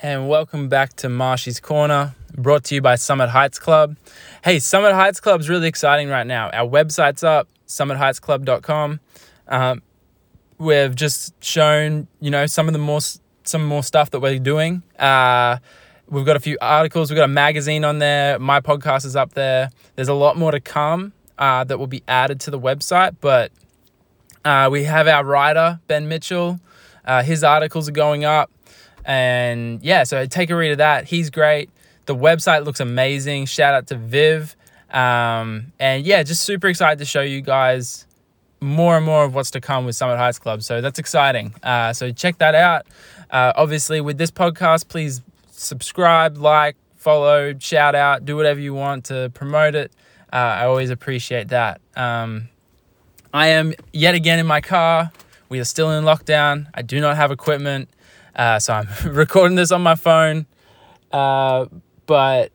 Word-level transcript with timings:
and 0.00 0.28
welcome 0.28 0.68
back 0.68 0.94
to 0.94 1.08
Marshy's 1.08 1.60
Corner, 1.60 2.14
brought 2.36 2.64
to 2.64 2.74
you 2.74 2.80
by 2.80 2.94
Summit 2.94 3.28
Heights 3.30 3.58
Club. 3.58 3.96
Hey, 4.44 4.58
Summit 4.58 4.92
Heights 4.94 5.20
Club 5.20 5.40
is 5.40 5.48
really 5.48 5.66
exciting 5.66 6.08
right 6.08 6.26
now. 6.26 6.50
Our 6.50 6.68
website's 6.68 7.24
up, 7.24 7.48
summitheightsclub.com. 7.66 9.00
Um, 9.48 9.82
we've 10.58 10.94
just 10.94 11.42
shown, 11.42 12.06
you 12.20 12.30
know, 12.30 12.46
some 12.46 12.68
of 12.68 12.72
the 12.72 12.78
more 12.78 13.00
some 13.44 13.64
more 13.64 13.82
stuff 13.82 14.10
that 14.10 14.20
we're 14.20 14.38
doing. 14.38 14.82
Uh, 14.98 15.56
we've 16.08 16.26
got 16.26 16.36
a 16.36 16.40
few 16.40 16.58
articles. 16.60 17.10
We've 17.10 17.16
got 17.16 17.24
a 17.24 17.28
magazine 17.28 17.84
on 17.84 17.98
there. 17.98 18.38
My 18.38 18.60
podcast 18.60 19.04
is 19.04 19.16
up 19.16 19.32
there. 19.32 19.70
There's 19.96 20.08
a 20.08 20.14
lot 20.14 20.36
more 20.36 20.52
to 20.52 20.60
come 20.60 21.12
uh, 21.38 21.64
that 21.64 21.78
will 21.78 21.86
be 21.86 22.02
added 22.06 22.40
to 22.40 22.50
the 22.50 22.58
website, 22.58 23.16
but 23.20 23.50
uh, 24.44 24.68
we 24.70 24.84
have 24.84 25.08
our 25.08 25.24
writer 25.24 25.80
Ben 25.88 26.08
Mitchell. 26.08 26.60
Uh, 27.04 27.22
his 27.22 27.42
articles 27.42 27.88
are 27.88 27.92
going 27.92 28.24
up. 28.24 28.50
And 29.08 29.82
yeah, 29.82 30.04
so 30.04 30.24
take 30.26 30.50
a 30.50 30.56
read 30.56 30.72
of 30.72 30.78
that. 30.78 31.06
He's 31.06 31.30
great. 31.30 31.70
The 32.04 32.14
website 32.14 32.64
looks 32.64 32.78
amazing. 32.78 33.46
Shout 33.46 33.74
out 33.74 33.86
to 33.88 33.96
Viv. 33.96 34.54
Um, 34.90 35.72
and 35.80 36.04
yeah, 36.04 36.22
just 36.22 36.44
super 36.44 36.68
excited 36.68 36.98
to 36.98 37.06
show 37.06 37.22
you 37.22 37.40
guys 37.40 38.06
more 38.60 38.96
and 38.96 39.06
more 39.06 39.24
of 39.24 39.34
what's 39.34 39.50
to 39.52 39.60
come 39.60 39.86
with 39.86 39.96
Summit 39.96 40.18
Heights 40.18 40.38
Club. 40.38 40.62
So 40.62 40.80
that's 40.80 40.98
exciting. 40.98 41.54
Uh, 41.62 41.92
so 41.94 42.12
check 42.12 42.38
that 42.38 42.54
out. 42.54 42.86
Uh, 43.30 43.52
obviously, 43.56 44.00
with 44.00 44.18
this 44.18 44.30
podcast, 44.30 44.88
please 44.88 45.22
subscribe, 45.50 46.36
like, 46.36 46.76
follow, 46.96 47.54
shout 47.58 47.94
out, 47.94 48.24
do 48.24 48.36
whatever 48.36 48.60
you 48.60 48.74
want 48.74 49.06
to 49.06 49.30
promote 49.34 49.74
it. 49.74 49.90
Uh, 50.32 50.36
I 50.36 50.64
always 50.66 50.90
appreciate 50.90 51.48
that. 51.48 51.80
Um, 51.96 52.48
I 53.32 53.48
am 53.48 53.72
yet 53.92 54.14
again 54.14 54.38
in 54.38 54.46
my 54.46 54.60
car. 54.60 55.12
We 55.48 55.60
are 55.60 55.64
still 55.64 55.90
in 55.92 56.04
lockdown. 56.04 56.66
I 56.74 56.82
do 56.82 57.00
not 57.00 57.16
have 57.16 57.30
equipment. 57.30 57.88
Uh, 58.38 58.58
so 58.60 58.72
I'm 58.72 58.88
recording 59.12 59.56
this 59.56 59.72
on 59.72 59.82
my 59.82 59.96
phone. 59.96 60.46
Uh, 61.12 61.66
but 62.06 62.52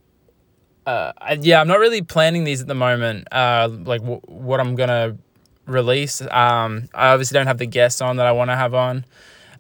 uh, 0.85 1.11
I, 1.17 1.33
yeah, 1.33 1.61
I'm 1.61 1.67
not 1.67 1.80
really 1.80 2.02
planning 2.02 2.45
these 2.45 2.61
at 2.61 2.67
the 2.67 2.75
moment. 2.75 3.27
Uh, 3.31 3.69
like 3.71 4.02
w- 4.02 4.21
what 4.25 4.59
I'm 4.59 4.75
gonna 4.75 5.17
release. 5.66 6.21
Um, 6.21 6.89
I 6.93 7.09
obviously 7.09 7.35
don't 7.35 7.47
have 7.47 7.58
the 7.58 7.67
guests 7.67 8.02
on 8.02 8.17
that 8.17 8.25
I 8.25 8.31
want 8.31 8.49
to 8.49 8.55
have 8.55 8.73
on. 8.73 9.05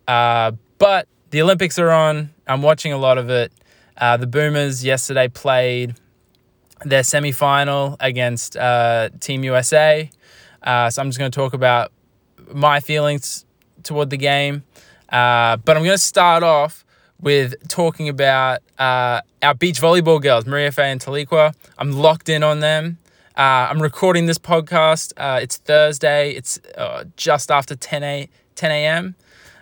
Uh, 0.07 0.53
but 0.79 1.07
the 1.29 1.41
Olympics 1.41 1.77
are 1.77 1.91
on. 1.91 2.33
I'm 2.47 2.61
watching 2.61 2.93
a 2.93 2.97
lot 2.97 3.17
of 3.17 3.29
it. 3.29 3.51
Uh, 3.97 4.17
the 4.17 4.27
Boomers 4.27 4.83
yesterday 4.83 5.27
played 5.27 5.95
their 6.83 7.03
semi 7.03 7.31
final 7.31 7.95
against 7.99 8.57
uh, 8.57 9.09
Team 9.19 9.43
USA. 9.43 10.09
Uh, 10.61 10.89
so 10.89 11.01
I'm 11.01 11.09
just 11.09 11.19
going 11.19 11.31
to 11.31 11.35
talk 11.35 11.53
about 11.53 11.91
my 12.53 12.79
feelings 12.79 13.45
toward 13.83 14.09
the 14.09 14.17
game. 14.17 14.63
Uh, 15.13 15.57
but 15.57 15.77
I'm 15.77 15.83
going 15.83 15.95
to 15.95 16.03
start 16.03 16.41
off 16.41 16.83
with 17.21 17.53
talking 17.67 18.09
about 18.09 18.61
uh, 18.79 19.21
our 19.43 19.53
beach 19.53 19.79
volleyball 19.79 20.19
girls, 20.19 20.45
Mariafe 20.45 20.79
and 20.79 20.99
Taliqua. 20.99 21.53
I'm 21.77 21.91
locked 21.91 22.29
in 22.29 22.41
on 22.41 22.61
them. 22.61 22.97
Uh, 23.37 23.69
I'm 23.69 23.79
recording 23.79 24.25
this 24.25 24.39
podcast. 24.39 25.13
Uh, 25.15 25.39
it's 25.39 25.57
Thursday. 25.57 26.31
It's 26.31 26.59
uh, 26.75 27.03
just 27.15 27.51
after 27.51 27.75
10 27.75 28.03
a 28.03 28.29
10 28.55 28.71
a.m. 28.71 29.15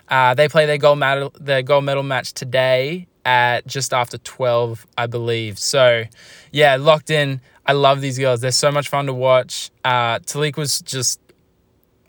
Uh, 0.08 0.33
they 0.33 0.47
play 0.47 0.66
their 0.66 0.77
gold 0.77 0.99
medal 0.99 1.33
their 1.39 1.61
gold 1.61 1.83
medal 1.83 2.03
match 2.03 2.33
today 2.33 3.08
at 3.25 3.67
just 3.67 3.93
after 3.93 4.17
12, 4.17 4.88
I 4.97 5.08
believe. 5.08 5.59
So, 5.59 6.05
yeah, 6.52 6.77
locked 6.77 7.09
in. 7.09 7.41
I 7.65 7.73
love 7.73 7.99
these 7.99 8.17
girls. 8.17 8.39
They're 8.39 8.52
so 8.52 8.71
much 8.71 8.88
fun 8.88 9.05
to 9.05 9.13
watch. 9.13 9.69
Uh, 9.83 10.19
Taliqua 10.19 10.58
was 10.58 10.81
just 10.81 11.19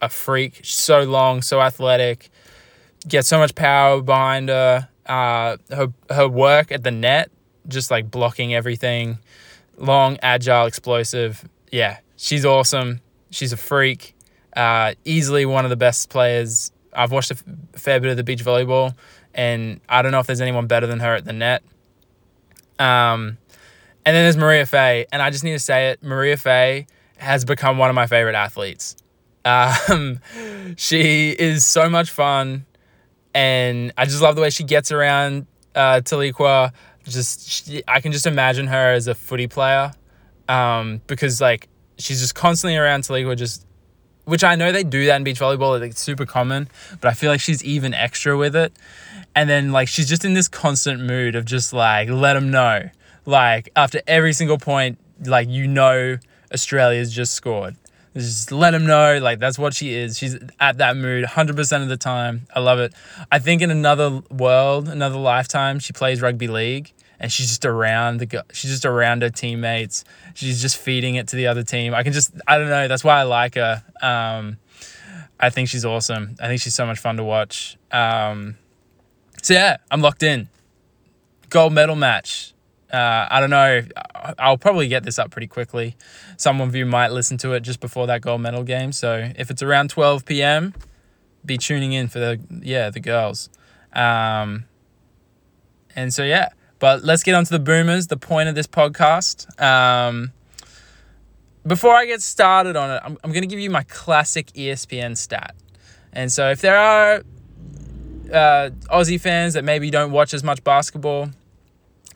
a 0.00 0.08
freak. 0.08 0.60
So 0.62 1.02
long, 1.02 1.42
so 1.42 1.60
athletic 1.60 2.30
get 3.08 3.24
so 3.24 3.38
much 3.38 3.54
power 3.54 4.00
behind 4.00 4.48
her. 4.48 4.88
Uh, 5.06 5.56
her 5.70 5.92
her 6.10 6.28
work 6.28 6.70
at 6.70 6.84
the 6.84 6.90
net, 6.90 7.30
just 7.68 7.90
like 7.90 8.10
blocking 8.10 8.54
everything, 8.54 9.18
long, 9.76 10.18
agile, 10.22 10.66
explosive. 10.66 11.48
Yeah, 11.70 11.98
she's 12.16 12.44
awesome. 12.44 13.00
She's 13.30 13.52
a 13.52 13.56
freak. 13.56 14.14
Uh, 14.56 14.94
easily 15.04 15.46
one 15.46 15.64
of 15.64 15.70
the 15.70 15.76
best 15.76 16.08
players. 16.10 16.70
I've 16.92 17.10
watched 17.10 17.30
a 17.30 17.34
f- 17.34 17.80
fair 17.80 18.00
bit 18.00 18.10
of 18.10 18.16
the 18.16 18.22
beach 18.22 18.44
volleyball, 18.44 18.94
and 19.34 19.80
I 19.88 20.02
don't 20.02 20.12
know 20.12 20.20
if 20.20 20.26
there's 20.26 20.42
anyone 20.42 20.66
better 20.66 20.86
than 20.86 21.00
her 21.00 21.14
at 21.14 21.24
the 21.24 21.32
net. 21.32 21.62
Um, 22.78 23.38
and 24.04 24.16
then 24.16 24.24
there's 24.24 24.36
Mariafe, 24.36 25.06
and 25.10 25.22
I 25.22 25.30
just 25.30 25.42
need 25.42 25.52
to 25.52 25.58
say 25.58 25.90
it. 25.90 26.02
Mariafe 26.02 26.86
has 27.16 27.44
become 27.44 27.78
one 27.78 27.88
of 27.88 27.94
my 27.94 28.06
favorite 28.06 28.34
athletes. 28.34 28.96
Um, 29.44 30.20
she 30.76 31.30
is 31.30 31.66
so 31.66 31.90
much 31.90 32.12
fun 32.12 32.64
and 33.34 33.92
I 33.96 34.04
just 34.04 34.22
love 34.22 34.36
the 34.36 34.42
way 34.42 34.50
she 34.50 34.64
gets 34.64 34.92
around 34.92 35.46
uh, 35.74 36.00
Taliqua. 36.04 36.72
Just 37.04 37.48
she, 37.48 37.82
I 37.88 38.00
can 38.00 38.12
just 38.12 38.26
imagine 38.26 38.66
her 38.68 38.92
as 38.92 39.08
a 39.08 39.14
footy 39.14 39.48
player, 39.48 39.92
um, 40.48 41.00
because 41.06 41.40
like 41.40 41.68
she's 41.98 42.20
just 42.20 42.34
constantly 42.34 42.76
around 42.76 43.02
Taliqua, 43.02 43.36
just 43.36 43.66
which 44.24 44.44
I 44.44 44.54
know 44.54 44.70
they 44.70 44.84
do 44.84 45.06
that 45.06 45.16
in 45.16 45.24
beach 45.24 45.40
volleyball. 45.40 45.80
Like, 45.80 45.90
it's 45.90 46.00
super 46.00 46.26
common, 46.26 46.68
but 47.00 47.08
I 47.08 47.12
feel 47.14 47.30
like 47.30 47.40
she's 47.40 47.64
even 47.64 47.92
extra 47.92 48.36
with 48.36 48.54
it. 48.54 48.72
And 49.34 49.50
then 49.50 49.72
like 49.72 49.88
she's 49.88 50.08
just 50.08 50.24
in 50.24 50.34
this 50.34 50.46
constant 50.46 51.00
mood 51.00 51.34
of 51.34 51.44
just 51.44 51.72
like 51.72 52.08
let 52.08 52.34
them 52.34 52.50
know, 52.50 52.88
like 53.26 53.70
after 53.74 54.00
every 54.06 54.32
single 54.32 54.58
point, 54.58 54.98
like 55.24 55.48
you 55.48 55.66
know 55.66 56.18
Australia's 56.52 57.12
just 57.12 57.34
scored 57.34 57.76
just 58.14 58.52
let 58.52 58.74
him 58.74 58.86
know 58.86 59.18
like 59.18 59.38
that's 59.38 59.58
what 59.58 59.74
she 59.74 59.94
is. 59.94 60.18
She's 60.18 60.38
at 60.60 60.78
that 60.78 60.96
mood 60.96 61.24
100% 61.24 61.82
of 61.82 61.88
the 61.88 61.96
time. 61.96 62.46
I 62.54 62.60
love 62.60 62.78
it. 62.78 62.92
I 63.30 63.38
think 63.38 63.62
in 63.62 63.70
another 63.70 64.22
world 64.30 64.88
another 64.88 65.16
lifetime 65.16 65.78
she 65.78 65.92
plays 65.92 66.20
rugby 66.20 66.48
league 66.48 66.92
and 67.18 67.32
she's 67.32 67.48
just 67.48 67.64
around 67.64 68.20
the 68.20 68.44
she's 68.52 68.70
just 68.70 68.84
around 68.84 69.22
her 69.22 69.30
teammates. 69.30 70.04
She's 70.34 70.60
just 70.60 70.76
feeding 70.76 71.14
it 71.14 71.28
to 71.28 71.36
the 71.36 71.46
other 71.46 71.62
team. 71.62 71.94
I 71.94 72.02
can 72.02 72.12
just 72.12 72.32
i 72.46 72.58
don't 72.58 72.68
know 72.68 72.88
that's 72.88 73.04
why 73.04 73.20
i 73.20 73.22
like 73.22 73.54
her. 73.54 73.82
Um, 74.02 74.58
i 75.40 75.48
think 75.48 75.68
she's 75.68 75.84
awesome. 75.84 76.36
I 76.40 76.48
think 76.48 76.60
she's 76.60 76.74
so 76.74 76.84
much 76.84 76.98
fun 76.98 77.16
to 77.16 77.24
watch. 77.24 77.78
Um, 77.90 78.56
so 79.42 79.54
yeah 79.54 79.78
i'm 79.90 80.02
locked 80.02 80.22
in. 80.22 80.48
Gold 81.48 81.72
medal 81.72 81.96
match 81.96 82.51
uh, 82.92 83.26
I 83.30 83.40
don't 83.40 83.50
know. 83.50 83.82
I'll 84.38 84.58
probably 84.58 84.86
get 84.86 85.02
this 85.02 85.18
up 85.18 85.30
pretty 85.30 85.46
quickly. 85.46 85.96
Some 86.36 86.60
of 86.60 86.74
you 86.74 86.84
might 86.84 87.10
listen 87.10 87.38
to 87.38 87.52
it 87.52 87.60
just 87.60 87.80
before 87.80 88.06
that 88.08 88.20
gold 88.20 88.42
medal 88.42 88.62
game. 88.64 88.92
So 88.92 89.30
if 89.36 89.50
it's 89.50 89.62
around 89.62 89.90
12 89.90 90.26
p.m., 90.26 90.74
be 91.44 91.56
tuning 91.58 91.92
in 91.92 92.06
for 92.08 92.18
the 92.18 92.40
yeah 92.60 92.90
the 92.90 93.00
girls. 93.00 93.48
Um, 93.92 94.66
and 95.96 96.12
so 96.14 96.22
yeah, 96.22 96.50
but 96.78 97.02
let's 97.02 97.22
get 97.22 97.34
on 97.34 97.44
to 97.44 97.50
the 97.50 97.58
boomers. 97.58 98.08
The 98.08 98.16
point 98.16 98.48
of 98.48 98.54
this 98.54 98.66
podcast. 98.66 99.60
Um, 99.60 100.32
before 101.66 101.94
I 101.94 102.06
get 102.06 102.20
started 102.20 102.76
on 102.76 102.90
it, 102.90 103.00
I'm, 103.04 103.16
I'm 103.22 103.30
going 103.30 103.42
to 103.42 103.48
give 103.48 103.60
you 103.60 103.70
my 103.70 103.84
classic 103.84 104.48
ESPN 104.48 105.16
stat. 105.16 105.54
And 106.12 106.30
so 106.30 106.50
if 106.50 106.60
there 106.60 106.76
are 106.76 107.22
uh, 108.32 108.70
Aussie 108.90 109.20
fans 109.20 109.54
that 109.54 109.64
maybe 109.64 109.90
don't 109.90 110.10
watch 110.10 110.34
as 110.34 110.42
much 110.42 110.62
basketball, 110.64 111.30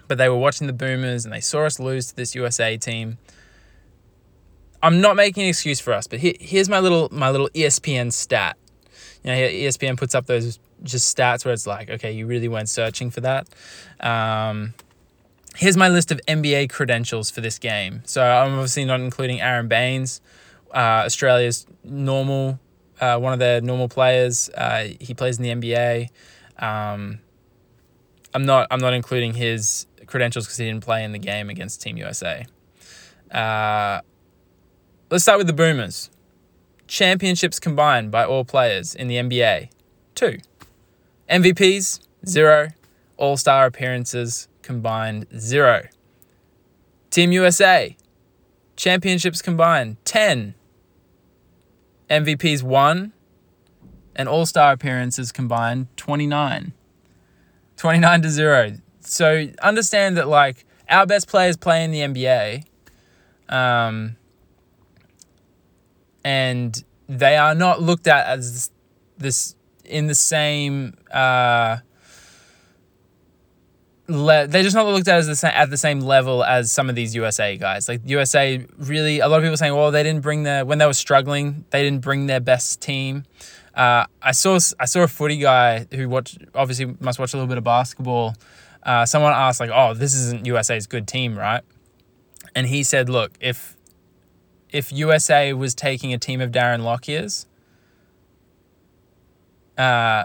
but 0.08 0.18
they 0.18 0.28
were 0.28 0.36
watching 0.36 0.66
the 0.66 0.72
Boomers 0.72 1.24
and 1.24 1.32
they 1.32 1.40
saw 1.40 1.64
us 1.64 1.78
lose 1.78 2.08
to 2.08 2.16
this 2.16 2.34
USA 2.34 2.76
team. 2.76 3.18
I'm 4.82 5.00
not 5.00 5.16
making 5.16 5.44
an 5.44 5.48
excuse 5.48 5.80
for 5.80 5.92
us, 5.92 6.06
but 6.06 6.20
here, 6.20 6.34
here's 6.38 6.68
my 6.68 6.80
little 6.80 7.08
my 7.10 7.30
little 7.30 7.48
ESPN 7.54 8.12
stat. 8.12 8.56
You 9.24 9.30
know, 9.30 9.36
ESPN 9.36 9.96
puts 9.96 10.14
up 10.14 10.26
those 10.26 10.58
just 10.82 11.16
stats 11.16 11.44
where 11.44 11.52
it's 11.52 11.66
like, 11.66 11.90
okay, 11.90 12.12
you 12.12 12.26
really 12.26 12.48
went 12.48 12.68
searching 12.68 13.10
for 13.10 13.20
that. 13.22 13.48
Um, 14.00 14.74
here's 15.56 15.76
my 15.76 15.88
list 15.88 16.12
of 16.12 16.20
NBA 16.28 16.70
credentials 16.70 17.30
for 17.30 17.40
this 17.40 17.58
game. 17.58 18.02
So 18.04 18.22
I'm 18.22 18.52
obviously 18.52 18.84
not 18.84 19.00
including 19.00 19.40
Aron 19.40 19.68
Baynes, 19.68 20.20
uh, 20.72 21.04
Australia's 21.06 21.66
normal, 21.82 22.60
uh, 23.00 23.18
one 23.18 23.32
of 23.32 23.38
their 23.38 23.60
normal 23.60 23.88
players. 23.88 24.48
Uh, 24.50 24.88
he 25.00 25.14
plays 25.14 25.38
in 25.38 25.42
the 25.42 25.50
NBA. 25.50 26.10
Um, 26.62 27.20
I'm 28.34 28.44
not. 28.44 28.66
I'm 28.70 28.80
not 28.80 28.92
including 28.92 29.34
his 29.34 29.86
credentials 30.06 30.46
because 30.46 30.58
he 30.58 30.66
didn't 30.66 30.84
play 30.84 31.04
in 31.04 31.12
the 31.12 31.18
game 31.18 31.50
against 31.50 31.82
Team 31.82 31.96
USA. 31.96 32.46
Uh, 33.30 34.00
let's 35.10 35.24
start 35.24 35.38
with 35.38 35.46
the 35.46 35.52
Boomers. 35.52 36.10
Championships 36.86 37.58
combined 37.58 38.10
by 38.10 38.24
all 38.24 38.44
players 38.44 38.94
in 38.94 39.08
the 39.08 39.16
NBA, 39.16 39.70
two. 40.14 40.38
MVPs, 41.28 42.00
zero. 42.26 42.68
All 43.16 43.36
star 43.36 43.66
appearances 43.66 44.48
combined, 44.62 45.26
zero. 45.36 45.88
Team 47.10 47.32
USA, 47.32 47.96
championships 48.76 49.42
combined, 49.42 49.96
10. 50.04 50.54
MVPs, 52.10 52.62
one. 52.62 53.12
And 54.14 54.28
all 54.28 54.46
star 54.46 54.72
appearances 54.72 55.32
combined, 55.32 55.88
29. 55.96 56.72
29 57.76 58.22
to 58.22 58.30
0 58.30 58.76
so 59.06 59.46
understand 59.62 60.16
that 60.16 60.28
like 60.28 60.64
our 60.88 61.06
best 61.06 61.28
players 61.28 61.56
play 61.56 61.84
in 61.84 61.90
the 61.90 62.00
NBA, 62.00 62.64
um, 63.48 64.16
and 66.24 66.84
they 67.08 67.36
are 67.36 67.54
not 67.54 67.82
looked 67.82 68.06
at 68.06 68.26
as 68.26 68.70
this 69.18 69.54
in 69.84 70.06
the 70.08 70.14
same 70.14 70.94
uh, 71.12 71.78
le- 74.08 74.46
they're 74.46 74.62
just 74.62 74.76
not 74.76 74.86
looked 74.86 75.08
at 75.08 75.18
as 75.18 75.26
the 75.26 75.36
same 75.36 75.52
at 75.54 75.70
the 75.70 75.76
same 75.76 76.00
level 76.00 76.44
as 76.44 76.70
some 76.70 76.88
of 76.88 76.94
these 76.94 77.14
USA 77.14 77.56
guys. 77.56 77.88
Like 77.88 78.02
USA, 78.04 78.64
really, 78.78 79.20
a 79.20 79.28
lot 79.28 79.38
of 79.38 79.42
people 79.42 79.56
saying, 79.56 79.74
well, 79.74 79.90
they 79.90 80.02
didn't 80.02 80.22
bring 80.22 80.42
their 80.42 80.64
when 80.64 80.78
they 80.78 80.86
were 80.86 80.94
struggling, 80.94 81.64
they 81.70 81.82
didn't 81.82 82.02
bring 82.02 82.26
their 82.26 82.40
best 82.40 82.80
team. 82.80 83.24
Uh, 83.74 84.06
I 84.22 84.32
saw 84.32 84.58
I 84.80 84.86
saw 84.86 85.02
a 85.02 85.08
footy 85.08 85.38
guy 85.38 85.86
who 85.92 86.08
watch 86.08 86.38
obviously 86.54 86.96
must 87.00 87.18
watch 87.18 87.34
a 87.34 87.36
little 87.36 87.48
bit 87.48 87.58
of 87.58 87.64
basketball. 87.64 88.34
Uh, 88.86 89.04
someone 89.04 89.32
asked 89.32 89.60
like, 89.60 89.70
"Oh, 89.70 89.92
this 89.92 90.14
isn't 90.14 90.46
USA's 90.46 90.86
good 90.86 91.06
team, 91.06 91.36
right?" 91.36 91.62
And 92.54 92.68
he 92.68 92.82
said, 92.82 93.10
"Look, 93.10 93.32
if 93.40 93.76
if 94.70 94.92
USA 94.92 95.52
was 95.52 95.74
taking 95.74 96.14
a 96.14 96.18
team 96.18 96.40
of 96.40 96.52
Darren 96.52 96.82
Lockyer's, 96.82 97.46
uh, 99.76 100.24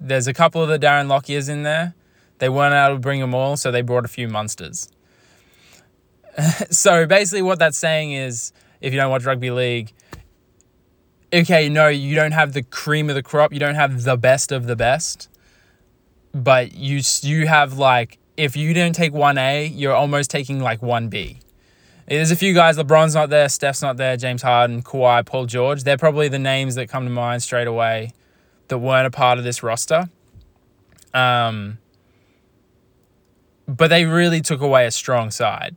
there's 0.00 0.26
a 0.26 0.34
couple 0.34 0.62
of 0.62 0.68
the 0.68 0.78
Darren 0.78 1.08
Lockyer's 1.08 1.48
in 1.48 1.62
there. 1.62 1.94
They 2.38 2.48
weren't 2.48 2.74
able 2.74 2.96
to 2.96 3.00
bring 3.00 3.20
them 3.20 3.34
all, 3.34 3.56
so 3.56 3.70
they 3.70 3.82
brought 3.82 4.04
a 4.04 4.08
few 4.08 4.26
monsters. 4.26 4.88
so 6.70 7.06
basically, 7.06 7.42
what 7.42 7.58
that's 7.58 7.78
saying 7.78 8.12
is, 8.12 8.52
if 8.80 8.92
you 8.92 8.98
don't 8.98 9.10
watch 9.10 9.24
rugby 9.24 9.50
league, 9.50 9.92
okay, 11.32 11.68
no, 11.68 11.88
you 11.88 12.16
don't 12.16 12.32
have 12.32 12.52
the 12.52 12.62
cream 12.62 13.08
of 13.08 13.14
the 13.14 13.22
crop, 13.22 13.52
you 13.52 13.60
don't 13.60 13.74
have 13.74 14.02
the 14.02 14.16
best 14.16 14.50
of 14.50 14.66
the 14.66 14.76
best, 14.76 15.28
but 16.32 16.74
you 16.74 17.00
you 17.22 17.46
have 17.46 17.78
like 17.78 18.18
if 18.36 18.56
you 18.56 18.72
don't 18.72 18.94
take 18.94 19.12
one 19.12 19.38
A, 19.38 19.66
you're 19.66 19.94
almost 19.94 20.30
taking 20.30 20.60
like 20.60 20.82
one 20.82 21.08
B. 21.08 21.38
There's 22.08 22.30
a 22.30 22.36
few 22.36 22.54
guys. 22.54 22.76
LeBron's 22.76 23.14
not 23.14 23.30
there. 23.30 23.48
Steph's 23.48 23.82
not 23.82 23.96
there. 23.96 24.16
James 24.16 24.42
Harden, 24.42 24.82
Kawhi, 24.82 25.24
Paul 25.24 25.46
George. 25.46 25.84
They're 25.84 25.96
probably 25.96 26.28
the 26.28 26.40
names 26.40 26.74
that 26.74 26.88
come 26.88 27.04
to 27.04 27.10
mind 27.10 27.42
straight 27.42 27.68
away 27.68 28.12
that 28.68 28.78
weren't 28.78 29.06
a 29.06 29.10
part 29.10 29.38
of 29.38 29.44
this 29.44 29.62
roster. 29.62 30.08
Um, 31.14 31.78
but 33.68 33.88
they 33.88 34.06
really 34.06 34.40
took 34.40 34.60
away 34.60 34.86
a 34.86 34.90
strong 34.90 35.30
side. 35.30 35.76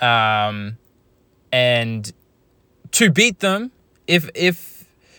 Um, 0.00 0.78
and 1.52 2.10
to 2.92 3.10
beat 3.10 3.40
them, 3.40 3.72
if 4.06 4.30
if 4.34 4.77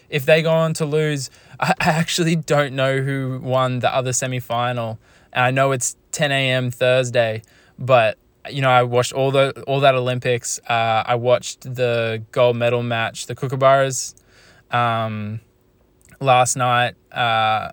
if 0.10 0.26
they 0.26 0.42
go 0.42 0.52
on 0.52 0.74
to 0.76 0.86
lose, 0.86 1.30
I 1.60 1.74
actually 1.80 2.36
don't 2.36 2.74
know 2.74 3.02
who 3.02 3.40
won 3.42 3.80
the 3.80 3.94
other 3.94 4.14
semi 4.14 4.40
final. 4.40 5.00
I 5.34 5.52
know 5.52 5.72
it's 5.72 5.96
10 6.12 6.32
a.m. 6.32 6.72
Thursday, 6.72 7.44
but 7.78 8.18
you 8.50 8.62
know 8.62 8.70
I 8.70 8.84
watched 8.84 9.14
all 9.14 9.32
the 9.32 9.64
all 9.68 9.80
that 9.82 9.96
Olympics. 9.96 10.60
Uh, 10.68 11.04
I 11.06 11.16
watched 11.16 11.62
the 11.62 12.24
gold 12.32 12.56
medal 12.56 12.84
match, 12.84 13.28
the 13.28 13.36
Kookaburras, 13.36 14.16
um, 14.72 15.40
last 16.20 16.56
night, 16.56 16.96
uh, 17.12 17.72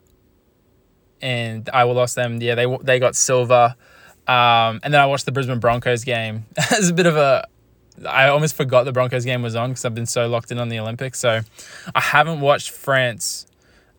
and 1.23 1.69
I 1.73 1.85
lost 1.85 2.15
them. 2.15 2.41
Yeah, 2.43 2.55
they 2.55 2.67
they 2.83 2.99
got 2.99 3.17
silver. 3.17 3.75
Um, 4.29 4.81
and 4.83 4.93
then 4.93 5.01
I 5.01 5.07
watched 5.07 5.25
the 5.25 5.33
Brisbane 5.33 5.61
Broncos 5.61 6.03
game. 6.03 6.47
it's 6.57 6.91
a 6.91 6.95
bit 6.95 7.07
of 7.07 7.17
a. 7.17 7.47
I 8.05 8.29
almost 8.29 8.57
forgot 8.57 8.85
the 8.85 8.93
Broncos 8.93 9.25
game 9.25 9.43
was 9.43 9.55
on 9.57 9.71
because 9.71 9.85
I've 9.85 9.95
been 9.95 10.07
so 10.07 10.29
locked 10.29 10.51
in 10.51 10.59
on 10.59 10.69
the 10.69 10.79
Olympics. 10.79 11.19
So 11.19 11.41
I 11.95 12.01
haven't 12.01 12.41
watched 12.41 12.71
France 12.71 13.47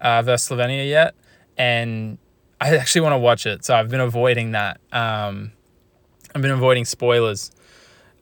uh, 0.01 0.21
versus 0.21 0.49
Slovenia 0.49 0.87
yet, 0.87 1.15
and 1.57 2.17
I 2.61 2.75
actually 2.75 3.01
want 3.01 3.13
to 3.13 3.17
watch 3.17 3.45
it. 3.45 3.65
So 3.65 3.75
I've 3.75 3.89
been 3.89 3.99
avoiding 3.99 4.51
that. 4.51 4.79
Um, 4.91 5.51
I've 6.35 6.41
been 6.41 6.51
avoiding 6.51 6.85
spoilers. 6.85 7.51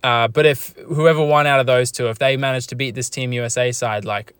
Uh, 0.03 0.27
but 0.27 0.45
if 0.45 0.75
whoever 0.85 1.23
won 1.25 1.47
out 1.47 1.59
of 1.59 1.65
those 1.65 1.91
two, 1.91 2.07
if 2.09 2.19
they 2.19 2.37
managed 2.37 2.69
to 2.69 2.75
beat 2.75 2.93
this 2.93 3.09
Team 3.09 3.33
USA 3.33 3.71
side, 3.71 4.05
like 4.05 4.33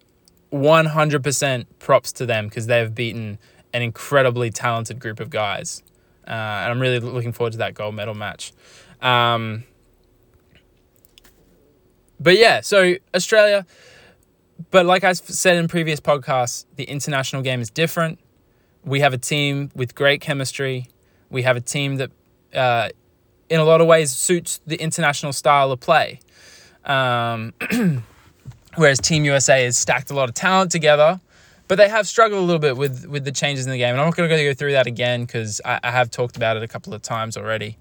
100% 0.53 1.65
props 1.79 2.11
to 2.13 2.25
them 2.25 2.47
because 2.47 2.67
they've 2.67 2.93
beaten 2.93 3.39
an 3.73 3.81
incredibly 3.81 4.51
talented 4.51 4.99
group 4.99 5.19
of 5.19 5.29
guys. 5.29 5.81
Uh, 6.27 6.31
and 6.31 6.71
I'm 6.71 6.79
really 6.79 6.99
looking 6.99 7.33
forward 7.33 7.53
to 7.53 7.57
that 7.59 7.73
gold 7.73 7.95
medal 7.95 8.13
match. 8.13 8.53
Um, 9.01 9.63
but 12.19 12.37
yeah, 12.37 12.61
so 12.61 12.95
Australia, 13.13 13.65
but 14.71 14.85
like 14.85 15.03
I 15.03 15.13
said 15.13 15.57
in 15.57 15.67
previous 15.67 15.99
podcasts, 15.99 16.65
the 16.75 16.85
international 16.85 17.41
game 17.41 17.61
is 17.61 17.69
different. 17.69 18.19
We 18.83 18.99
have 18.99 19.13
a 19.13 19.17
team 19.17 19.71
with 19.75 19.95
great 19.95 20.21
chemistry. 20.21 20.87
We 21.29 21.41
have 21.41 21.57
a 21.57 21.61
team 21.61 21.95
that, 21.95 22.11
uh, 22.53 22.89
in 23.49 23.59
a 23.59 23.63
lot 23.65 23.81
of 23.81 23.87
ways, 23.87 24.11
suits 24.11 24.59
the 24.65 24.75
international 24.75 25.33
style 25.33 25.71
of 25.71 25.79
play. 25.79 26.19
Um, 26.85 27.53
whereas 28.75 28.99
Team 28.99 29.25
USA 29.25 29.63
has 29.63 29.77
stacked 29.77 30.11
a 30.11 30.13
lot 30.13 30.29
of 30.29 30.35
talent 30.35 30.71
together 30.71 31.19
but 31.67 31.75
they 31.75 31.89
have 31.89 32.07
struggled 32.07 32.41
a 32.41 32.45
little 32.45 32.59
bit 32.59 32.77
with 32.77 33.05
with 33.07 33.25
the 33.25 33.31
changes 33.31 33.65
in 33.65 33.71
the 33.71 33.77
game, 33.77 33.93
and 33.93 33.99
I'm 33.99 34.07
not 34.07 34.15
going 34.15 34.29
to 34.29 34.43
go 34.43 34.53
through 34.53 34.73
that 34.73 34.87
again 34.87 35.25
because 35.25 35.61
I, 35.65 35.79
I, 35.83 35.91
have 35.91 36.11
talked 36.11 36.37
about 36.37 36.57
it 36.57 36.63
a 36.63 36.67
couple 36.67 36.93
of 36.93 37.01
times 37.01 37.37
already 37.37 37.77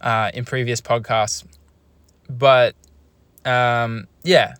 uh, 0.00 0.30
in 0.32 0.44
previous 0.44 0.80
podcasts. 0.80 1.44
But 2.30 2.74
um, 3.46 4.08
yeah, 4.24 4.54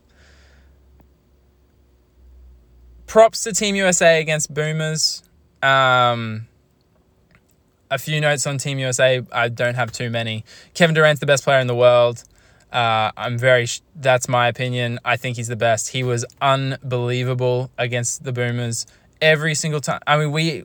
props 3.07 3.43
to 3.45 3.53
Team 3.53 3.75
USA 3.77 4.21
against 4.21 4.53
Boomers. 4.53 5.23
Um, 5.63 6.47
a 7.91 7.99
few 7.99 8.21
notes 8.21 8.47
on 8.47 8.59
Team 8.59 8.79
USA. 8.79 9.23
I 9.33 9.49
don't 9.49 9.75
have 9.75 9.93
too 9.93 10.11
many. 10.11 10.45
Kevin 10.75 10.95
Durant's 10.95 11.21
the 11.21 11.27
best 11.27 11.45
player 11.45 11.59
in 11.61 11.67
the 11.67 11.75
world. 11.75 12.23
Uh, 12.73 13.11
I'm 13.17 13.39
very. 13.39 13.67
Sh- 13.67 13.81
that's 13.95 14.29
my 14.29 14.49
opinion. 14.49 14.99
I 15.05 15.17
think 15.17 15.37
he's 15.37 15.49
the 15.49 15.57
best. 15.57 15.89
He 15.89 16.03
was 16.03 16.25
unbelievable 16.41 17.71
against 17.79 18.25
the 18.25 18.33
Boomers 18.33 18.87
every 19.21 19.55
single 19.55 19.81
time. 19.81 20.01
I 20.07 20.17
mean, 20.17 20.33
we. 20.33 20.65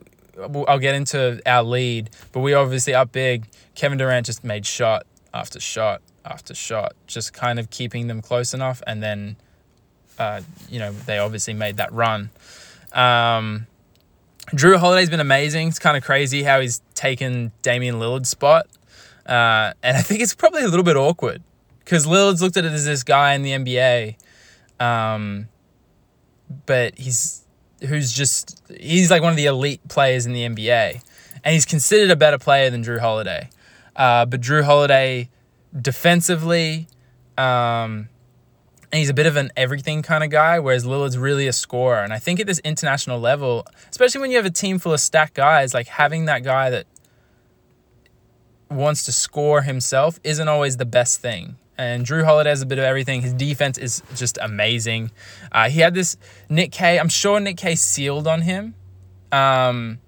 I'll 0.66 0.78
get 0.78 0.94
into 0.94 1.40
our 1.46 1.62
lead, 1.62 2.10
but 2.32 2.40
we 2.40 2.54
obviously 2.54 2.94
up 2.94 3.12
big. 3.12 3.46
Kevin 3.74 3.98
Durant 3.98 4.26
just 4.26 4.42
made 4.42 4.66
shot 4.66 5.06
after 5.34 5.60
shot 5.60 6.02
after 6.24 6.54
shot, 6.54 6.94
just 7.06 7.32
kind 7.32 7.58
of 7.58 7.70
keeping 7.70 8.06
them 8.06 8.22
close 8.22 8.54
enough, 8.54 8.82
and 8.86 9.02
then, 9.02 9.36
uh, 10.18 10.40
you 10.68 10.78
know, 10.78 10.92
they 10.92 11.18
obviously 11.18 11.54
made 11.54 11.76
that 11.78 11.92
run. 11.92 12.30
Um, 12.92 13.66
Jrue 14.48 14.76
Holiday's 14.76 15.10
been 15.10 15.20
amazing. 15.20 15.68
It's 15.68 15.78
kind 15.78 15.96
of 15.96 16.04
crazy 16.04 16.42
how 16.42 16.60
he's 16.60 16.82
taken 16.94 17.52
Damian 17.62 17.96
Lillard's 17.96 18.28
spot, 18.28 18.66
uh, 19.26 19.72
and 19.82 19.96
I 19.96 20.02
think 20.02 20.20
it's 20.20 20.34
probably 20.34 20.62
a 20.62 20.68
little 20.68 20.84
bit 20.84 20.96
awkward 20.96 21.42
because 21.80 22.06
Lillard's 22.06 22.42
looked 22.42 22.56
at 22.56 22.64
it 22.64 22.72
as 22.72 22.84
this 22.84 23.02
guy 23.02 23.34
in 23.34 23.42
the 23.42 23.50
NBA, 23.52 24.16
um, 24.80 25.48
but 26.66 26.98
he's 26.98 27.44
who's 27.88 28.12
just 28.12 28.62
he's 28.78 29.10
like 29.10 29.22
one 29.22 29.30
of 29.30 29.36
the 29.36 29.46
elite 29.46 29.86
players 29.88 30.26
in 30.26 30.32
the 30.32 30.46
NBA, 30.46 31.02
and 31.44 31.52
he's 31.52 31.64
considered 31.64 32.10
a 32.10 32.16
better 32.16 32.38
player 32.38 32.70
than 32.70 32.84
Jrue 32.84 33.00
Holiday. 33.00 33.48
Uh, 33.94 34.24
but 34.26 34.40
Jrue 34.40 34.64
Holiday, 34.64 35.28
defensively, 35.78 36.88
um, 37.36 38.08
and 38.90 38.98
he's 38.98 39.08
a 39.08 39.14
bit 39.14 39.26
of 39.26 39.36
an 39.36 39.50
everything 39.56 40.02
kind 40.02 40.22
of 40.22 40.30
guy, 40.30 40.58
whereas 40.58 40.84
Lillard's 40.84 41.16
really 41.16 41.46
a 41.46 41.52
scorer. 41.52 42.02
And 42.02 42.12
I 42.12 42.18
think 42.18 42.40
at 42.40 42.46
this 42.46 42.58
international 42.60 43.18
level, 43.18 43.66
especially 43.90 44.20
when 44.20 44.30
you 44.30 44.36
have 44.36 44.46
a 44.46 44.50
team 44.50 44.78
full 44.78 44.92
of 44.92 45.00
stacked 45.00 45.34
guys, 45.34 45.72
like 45.72 45.88
having 45.88 46.26
that 46.26 46.44
guy 46.44 46.68
that 46.70 46.86
wants 48.70 49.04
to 49.04 49.12
score 49.12 49.62
himself 49.62 50.20
isn't 50.24 50.48
always 50.48 50.76
the 50.76 50.84
best 50.84 51.20
thing. 51.20 51.56
And 51.78 52.04
Jrue 52.04 52.24
Holiday 52.24 52.50
has 52.50 52.60
a 52.60 52.66
bit 52.66 52.78
of 52.78 52.84
everything. 52.84 53.22
His 53.22 53.32
defense 53.32 53.78
is 53.78 54.02
just 54.14 54.38
amazing. 54.40 55.10
Uh, 55.50 55.70
he 55.70 55.80
had 55.80 55.94
this 55.94 56.16
Nick 56.50 56.70
Kay. 56.70 56.98
I'm 56.98 57.08
sure 57.08 57.40
Nick 57.40 57.56
Kay 57.56 57.74
sealed 57.76 58.26
on 58.26 58.42
him. 58.42 58.74
Um, 59.32 59.98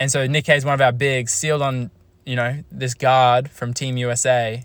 and 0.00 0.10
so 0.10 0.26
Nick 0.26 0.46
Kay 0.46 0.56
is 0.56 0.64
one 0.64 0.74
of 0.74 0.80
our 0.80 0.92
bigs, 0.92 1.32
sealed 1.32 1.60
on, 1.60 1.90
you 2.24 2.36
know, 2.36 2.62
this 2.70 2.94
guard 2.94 3.50
from 3.50 3.74
Team 3.74 3.96
USA. 3.96 4.64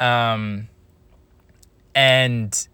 Um, 0.00 0.68
and 1.94 2.68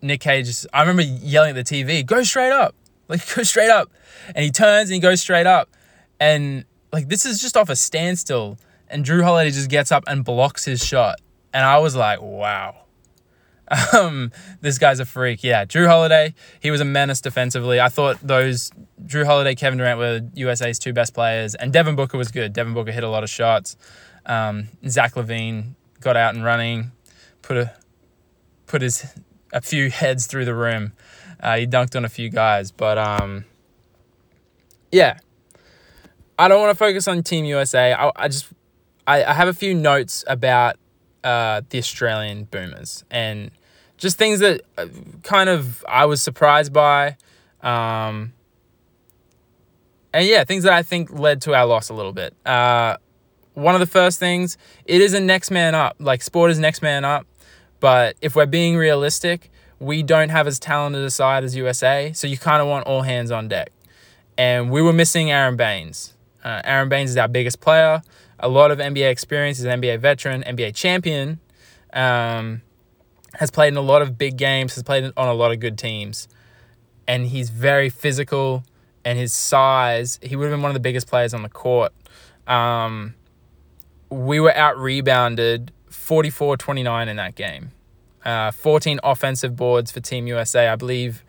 Nick 0.00 0.20
Kay 0.20 0.42
just, 0.42 0.66
I 0.72 0.80
remember 0.80 1.02
yelling 1.02 1.56
at 1.56 1.66
the 1.66 1.84
TV, 1.84 2.04
go 2.04 2.22
straight 2.22 2.52
up. 2.52 2.74
Like, 3.08 3.34
go 3.34 3.42
straight 3.42 3.68
up. 3.68 3.90
And 4.28 4.42
he 4.42 4.50
turns 4.50 4.88
and 4.88 4.94
he 4.94 5.00
goes 5.00 5.20
straight 5.20 5.46
up. 5.46 5.68
And, 6.18 6.64
like, 6.92 7.08
this 7.08 7.26
is 7.26 7.42
just 7.42 7.58
off 7.58 7.68
a 7.68 7.76
standstill. 7.76 8.56
And 8.88 9.04
Jrue 9.04 9.22
Holiday 9.22 9.50
just 9.50 9.68
gets 9.68 9.92
up 9.92 10.04
and 10.06 10.24
blocks 10.24 10.64
his 10.64 10.82
shot 10.82 11.18
and 11.52 11.64
I 11.64 11.78
was 11.78 11.94
like, 11.94 12.20
wow. 12.22 12.84
Um, 13.92 14.32
this 14.60 14.78
guy's 14.78 15.00
a 15.00 15.04
freak. 15.04 15.42
Yeah, 15.42 15.64
Jrue 15.64 15.86
Holiday, 15.86 16.34
he 16.60 16.70
was 16.70 16.80
a 16.80 16.84
menace 16.84 17.20
defensively. 17.20 17.80
I 17.80 17.88
thought 17.88 18.18
those 18.22 18.70
Jrue 19.04 19.24
Holiday, 19.24 19.54
Kevin 19.54 19.78
Durant 19.78 19.98
were 19.98 20.20
USA's 20.34 20.78
two 20.78 20.92
best 20.92 21.14
players, 21.14 21.54
and 21.54 21.72
Devin 21.72 21.96
Booker 21.96 22.18
was 22.18 22.30
good. 22.30 22.52
Devin 22.52 22.74
Booker 22.74 22.92
hit 22.92 23.04
a 23.04 23.08
lot 23.08 23.22
of 23.22 23.30
shots. 23.30 23.76
Um, 24.26 24.68
Zach 24.88 25.14
LaVine 25.14 25.74
got 26.00 26.16
out 26.16 26.34
and 26.34 26.44
running, 26.44 26.92
put 27.42 27.56
a 27.56 27.74
put 28.66 28.82
his 28.82 29.06
a 29.52 29.60
few 29.60 29.90
heads 29.90 30.26
through 30.26 30.44
the 30.44 30.54
room. 30.54 30.92
Uh, 31.40 31.56
he 31.58 31.66
dunked 31.66 31.96
on 31.96 32.04
a 32.04 32.08
few 32.08 32.28
guys, 32.28 32.70
but 32.70 32.98
um, 32.98 33.44
yeah, 34.90 35.18
I 36.38 36.48
don't 36.48 36.60
want 36.60 36.70
to 36.70 36.78
focus 36.78 37.08
on 37.08 37.22
Team 37.22 37.44
USA. 37.46 37.92
I, 37.92 38.10
I 38.16 38.28
just 38.28 38.48
I, 39.06 39.24
I 39.24 39.32
have 39.32 39.48
a 39.48 39.54
few 39.54 39.74
notes 39.74 40.24
about 40.26 40.76
uh, 41.24 41.62
the 41.68 41.78
Australian 41.78 42.44
boomers 42.44 43.04
and 43.10 43.50
just 44.02 44.18
things 44.18 44.40
that 44.40 44.62
uh, 44.76 44.86
kind 45.22 45.48
of 45.48 45.84
I 45.88 46.06
was 46.06 46.20
surprised 46.20 46.72
by. 46.72 47.16
Um, 47.62 48.32
and 50.12 50.26
yeah, 50.26 50.42
things 50.42 50.64
that 50.64 50.72
I 50.72 50.82
think 50.82 51.12
led 51.12 51.40
to 51.42 51.54
our 51.54 51.64
loss 51.64 51.88
a 51.88 51.94
little 51.94 52.12
bit. 52.12 52.34
Uh, 52.44 52.96
one 53.54 53.74
of 53.74 53.80
the 53.80 53.86
first 53.86 54.18
things, 54.18 54.58
it 54.86 55.00
is 55.00 55.14
a 55.14 55.20
next 55.20 55.52
man 55.52 55.76
up. 55.76 55.96
Like 56.00 56.20
sport 56.22 56.50
is 56.50 56.58
next 56.58 56.82
man 56.82 57.04
up. 57.04 57.26
But 57.78 58.16
if 58.20 58.34
we're 58.34 58.46
being 58.46 58.76
realistic, 58.76 59.50
we 59.78 60.02
don't 60.02 60.30
have 60.30 60.48
as 60.48 60.58
talented 60.58 61.04
a 61.04 61.10
side 61.10 61.44
as 61.44 61.54
USA. 61.54 62.12
So 62.12 62.26
you 62.26 62.36
kind 62.36 62.60
of 62.60 62.66
want 62.66 62.86
all 62.86 63.02
hands 63.02 63.30
on 63.30 63.46
deck. 63.46 63.70
And 64.36 64.68
we 64.70 64.82
were 64.82 64.92
missing 64.92 65.30
Aron 65.30 65.56
Baynes. 65.56 66.14
Uh, 66.42 66.60
Aron 66.64 66.88
Baynes 66.88 67.10
is 67.10 67.16
our 67.16 67.28
biggest 67.28 67.60
player. 67.60 68.02
A 68.40 68.48
lot 68.48 68.72
of 68.72 68.78
NBA 68.78 69.08
experience. 69.10 69.58
He's 69.58 69.66
an 69.66 69.80
NBA 69.80 70.00
veteran, 70.00 70.42
NBA 70.42 70.74
champion. 70.74 71.38
Um, 71.92 72.62
has 73.34 73.50
played 73.50 73.68
in 73.68 73.76
a 73.76 73.82
lot 73.82 74.02
of 74.02 74.18
big 74.18 74.36
games. 74.36 74.74
Has 74.74 74.82
played 74.82 75.04
on 75.16 75.28
a 75.28 75.34
lot 75.34 75.52
of 75.52 75.60
good 75.60 75.78
teams. 75.78 76.28
And 77.06 77.26
he's 77.26 77.50
very 77.50 77.88
physical. 77.88 78.64
And 79.04 79.18
his 79.18 79.32
size, 79.32 80.18
he 80.22 80.36
would 80.36 80.44
have 80.44 80.52
been 80.52 80.62
one 80.62 80.70
of 80.70 80.74
the 80.74 80.80
biggest 80.80 81.08
players 81.08 81.34
on 81.34 81.42
the 81.42 81.48
court. 81.48 81.92
Um, 82.46 83.14
we 84.10 84.38
were 84.40 84.54
out 84.54 84.78
rebounded 84.78 85.72
44 85.88 86.56
29 86.56 87.08
in 87.08 87.16
that 87.16 87.34
game. 87.34 87.72
Uh, 88.24 88.52
14 88.52 89.00
offensive 89.02 89.56
boards 89.56 89.90
for 89.90 90.00
Team 90.00 90.26
USA. 90.28 90.68
I 90.68 90.76
believe, 90.76 91.24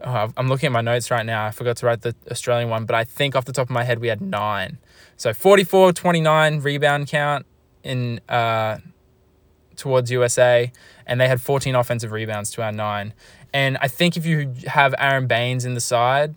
oh, 0.00 0.30
I'm 0.36 0.48
looking 0.48 0.68
at 0.68 0.72
my 0.72 0.80
notes 0.80 1.10
right 1.10 1.26
now. 1.26 1.44
I 1.44 1.50
forgot 1.50 1.78
to 1.78 1.86
write 1.86 2.02
the 2.02 2.14
Australian 2.30 2.70
one, 2.70 2.84
but 2.84 2.94
I 2.94 3.02
think 3.02 3.34
off 3.34 3.44
the 3.44 3.52
top 3.52 3.66
of 3.66 3.70
my 3.70 3.82
head, 3.82 3.98
we 3.98 4.08
had 4.08 4.20
nine. 4.20 4.78
So 5.16 5.32
44 5.32 5.92
29 5.92 6.60
rebound 6.60 7.08
count 7.08 7.46
in 7.82 8.20
uh, 8.28 8.78
towards 9.76 10.10
USA, 10.10 10.72
and 11.06 11.20
they 11.20 11.28
had 11.28 11.40
14 11.40 11.74
offensive 11.74 12.12
rebounds 12.12 12.50
to 12.52 12.62
our 12.62 12.72
nine. 12.72 13.12
And 13.52 13.78
I 13.80 13.88
think 13.88 14.16
if 14.16 14.26
you 14.26 14.52
have 14.66 14.94
Aron 14.98 15.26
Baynes 15.26 15.64
in 15.64 15.74
the 15.74 15.80
side, 15.80 16.34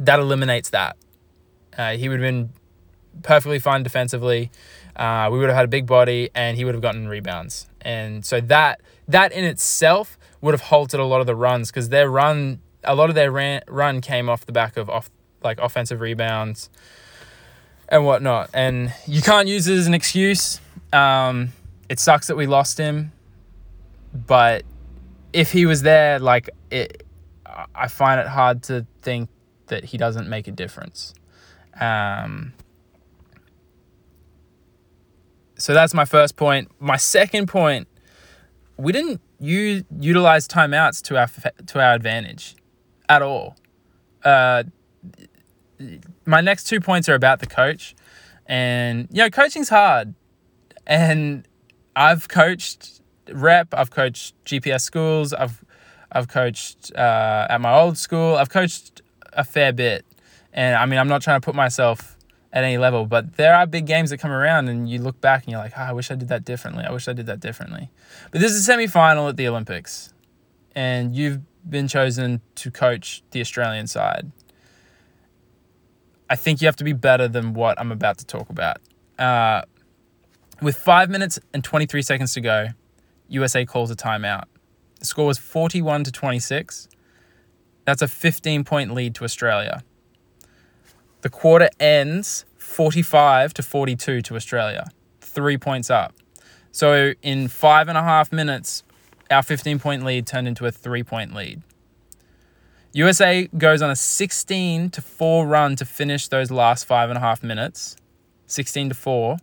that 0.00 0.20
eliminates 0.20 0.70
that. 0.70 0.96
Uh, 1.76 1.96
he 1.96 2.08
would 2.08 2.20
have 2.20 2.26
been 2.26 2.50
perfectly 3.22 3.58
fine 3.58 3.82
defensively. 3.82 4.50
Uh, 4.96 5.28
we 5.30 5.38
would 5.38 5.48
have 5.48 5.56
had 5.56 5.64
a 5.64 5.68
big 5.68 5.86
body, 5.86 6.30
and 6.34 6.56
he 6.56 6.64
would 6.64 6.74
have 6.74 6.82
gotten 6.82 7.08
rebounds. 7.08 7.68
And 7.80 8.24
so 8.24 8.40
that 8.42 8.80
that 9.06 9.32
in 9.32 9.44
itself 9.44 10.18
would 10.40 10.54
have 10.54 10.60
halted 10.62 11.00
a 11.00 11.04
lot 11.04 11.20
of 11.20 11.26
the 11.26 11.34
runs 11.34 11.70
because 11.70 11.88
their 11.88 12.10
run, 12.10 12.60
a 12.84 12.94
lot 12.94 13.08
of 13.08 13.14
their 13.14 13.30
ran, 13.30 13.62
run 13.66 14.00
came 14.00 14.28
off 14.28 14.44
the 14.44 14.52
back 14.52 14.76
of 14.76 14.90
off 14.90 15.10
like 15.42 15.58
offensive 15.60 16.00
rebounds 16.00 16.68
and 17.88 18.04
whatnot. 18.04 18.50
And 18.52 18.92
you 19.06 19.22
can't 19.22 19.48
use 19.48 19.68
it 19.68 19.76
as 19.76 19.86
an 19.86 19.94
excuse. 19.94 20.60
Um, 20.92 21.52
it 21.88 21.98
sucks 21.98 22.26
that 22.26 22.36
we 22.36 22.46
lost 22.46 22.78
him, 22.78 23.12
but 24.12 24.64
if 25.32 25.52
he 25.52 25.66
was 25.66 25.82
there, 25.82 26.18
like 26.18 26.50
it, 26.70 27.04
I 27.74 27.88
find 27.88 28.20
it 28.20 28.26
hard 28.26 28.62
to 28.64 28.86
think 29.02 29.30
that 29.66 29.84
he 29.84 29.98
doesn't 29.98 30.28
make 30.28 30.48
a 30.48 30.52
difference. 30.52 31.14
Um, 31.80 32.52
so 35.56 35.74
that's 35.74 35.94
my 35.94 36.04
first 36.04 36.36
point. 36.36 36.70
My 36.78 36.96
second 36.96 37.48
point, 37.48 37.88
we 38.76 38.92
didn't 38.92 39.20
u- 39.40 39.84
utilize 39.98 40.46
timeouts 40.46 41.02
to 41.02 41.18
our 41.18 41.28
to 41.66 41.80
our 41.80 41.94
advantage 41.94 42.54
at 43.08 43.22
all. 43.22 43.56
Uh, 44.24 44.64
my 46.26 46.40
next 46.40 46.64
two 46.64 46.80
points 46.80 47.08
are 47.08 47.14
about 47.14 47.40
the 47.40 47.46
coach, 47.46 47.94
and 48.46 49.08
you 49.10 49.22
know, 49.22 49.30
coaching's 49.30 49.68
hard, 49.68 50.14
and 50.86 51.47
I've 51.98 52.28
coached 52.28 53.00
rep, 53.28 53.74
I've 53.74 53.90
coached 53.90 54.32
GPS 54.44 54.82
schools, 54.82 55.32
I've 55.32 55.64
I've 56.12 56.28
coached 56.28 56.92
uh, 56.94 57.48
at 57.50 57.60
my 57.60 57.74
old 57.74 57.98
school, 57.98 58.36
I've 58.36 58.50
coached 58.50 59.02
a 59.32 59.42
fair 59.42 59.72
bit, 59.72 60.06
and 60.52 60.76
I 60.76 60.86
mean, 60.86 61.00
I'm 61.00 61.08
not 61.08 61.22
trying 61.22 61.40
to 61.40 61.44
put 61.44 61.56
myself 61.56 62.16
at 62.52 62.62
any 62.62 62.78
level. 62.78 63.04
But 63.04 63.36
there 63.36 63.52
are 63.52 63.66
big 63.66 63.86
games 63.86 64.10
that 64.10 64.18
come 64.18 64.30
around, 64.30 64.68
and 64.68 64.88
you 64.88 65.00
look 65.00 65.20
back 65.20 65.42
and 65.42 65.50
you're 65.50 65.60
like, 65.60 65.72
oh, 65.76 65.82
I 65.82 65.92
wish 65.92 66.12
I 66.12 66.14
did 66.14 66.28
that 66.28 66.44
differently. 66.44 66.84
I 66.84 66.92
wish 66.92 67.08
I 67.08 67.12
did 67.12 67.26
that 67.26 67.40
differently. 67.40 67.90
But 68.30 68.42
this 68.42 68.52
is 68.52 68.60
a 68.60 68.62
semi 68.62 68.86
final 68.86 69.26
at 69.26 69.36
the 69.36 69.48
Olympics, 69.48 70.14
and 70.76 71.16
you've 71.16 71.40
been 71.68 71.88
chosen 71.88 72.42
to 72.54 72.70
coach 72.70 73.24
the 73.32 73.40
Australian 73.40 73.88
side. 73.88 74.30
I 76.30 76.36
think 76.36 76.60
you 76.60 76.66
have 76.66 76.76
to 76.76 76.84
be 76.84 76.92
better 76.92 77.26
than 77.26 77.54
what 77.54 77.76
I'm 77.80 77.90
about 77.90 78.18
to 78.18 78.24
talk 78.24 78.50
about. 78.50 78.76
Uh, 79.18 79.62
with 80.60 80.76
five 80.76 81.10
minutes 81.10 81.38
and 81.52 81.62
23 81.62 82.02
seconds 82.02 82.34
to 82.34 82.40
go, 82.40 82.68
USA 83.28 83.64
calls 83.64 83.90
a 83.90 83.96
timeout. 83.96 84.44
The 84.98 85.04
score 85.04 85.26
was 85.26 85.38
41 85.38 86.04
to 86.04 86.12
26. 86.12 86.88
That's 87.84 88.02
a 88.02 88.08
15 88.08 88.64
point 88.64 88.92
lead 88.92 89.14
to 89.16 89.24
Australia. 89.24 89.82
The 91.22 91.30
quarter 91.30 91.68
ends 91.80 92.44
45 92.56 93.54
to 93.54 93.62
42 93.62 94.22
to 94.22 94.36
Australia, 94.36 94.88
three 95.20 95.56
points 95.56 95.90
up. 95.90 96.14
So 96.70 97.14
in 97.22 97.48
five 97.48 97.88
and 97.88 97.96
a 97.96 98.02
half 98.02 98.30
minutes, 98.30 98.84
our 99.30 99.42
15 99.42 99.78
point 99.78 100.04
lead 100.04 100.26
turned 100.26 100.48
into 100.48 100.66
a 100.66 100.70
three 100.70 101.02
point 101.02 101.34
lead. 101.34 101.62
USA 102.92 103.48
goes 103.56 103.82
on 103.82 103.90
a 103.90 103.96
16 103.96 104.90
to 104.90 105.02
4 105.02 105.46
run 105.46 105.76
to 105.76 105.84
finish 105.84 106.28
those 106.28 106.50
last 106.50 106.84
five 106.84 107.10
and 107.10 107.16
a 107.16 107.20
half 107.20 107.42
minutes, 107.42 107.96
16 108.46 108.90
to 108.90 108.94
4. 108.94 109.36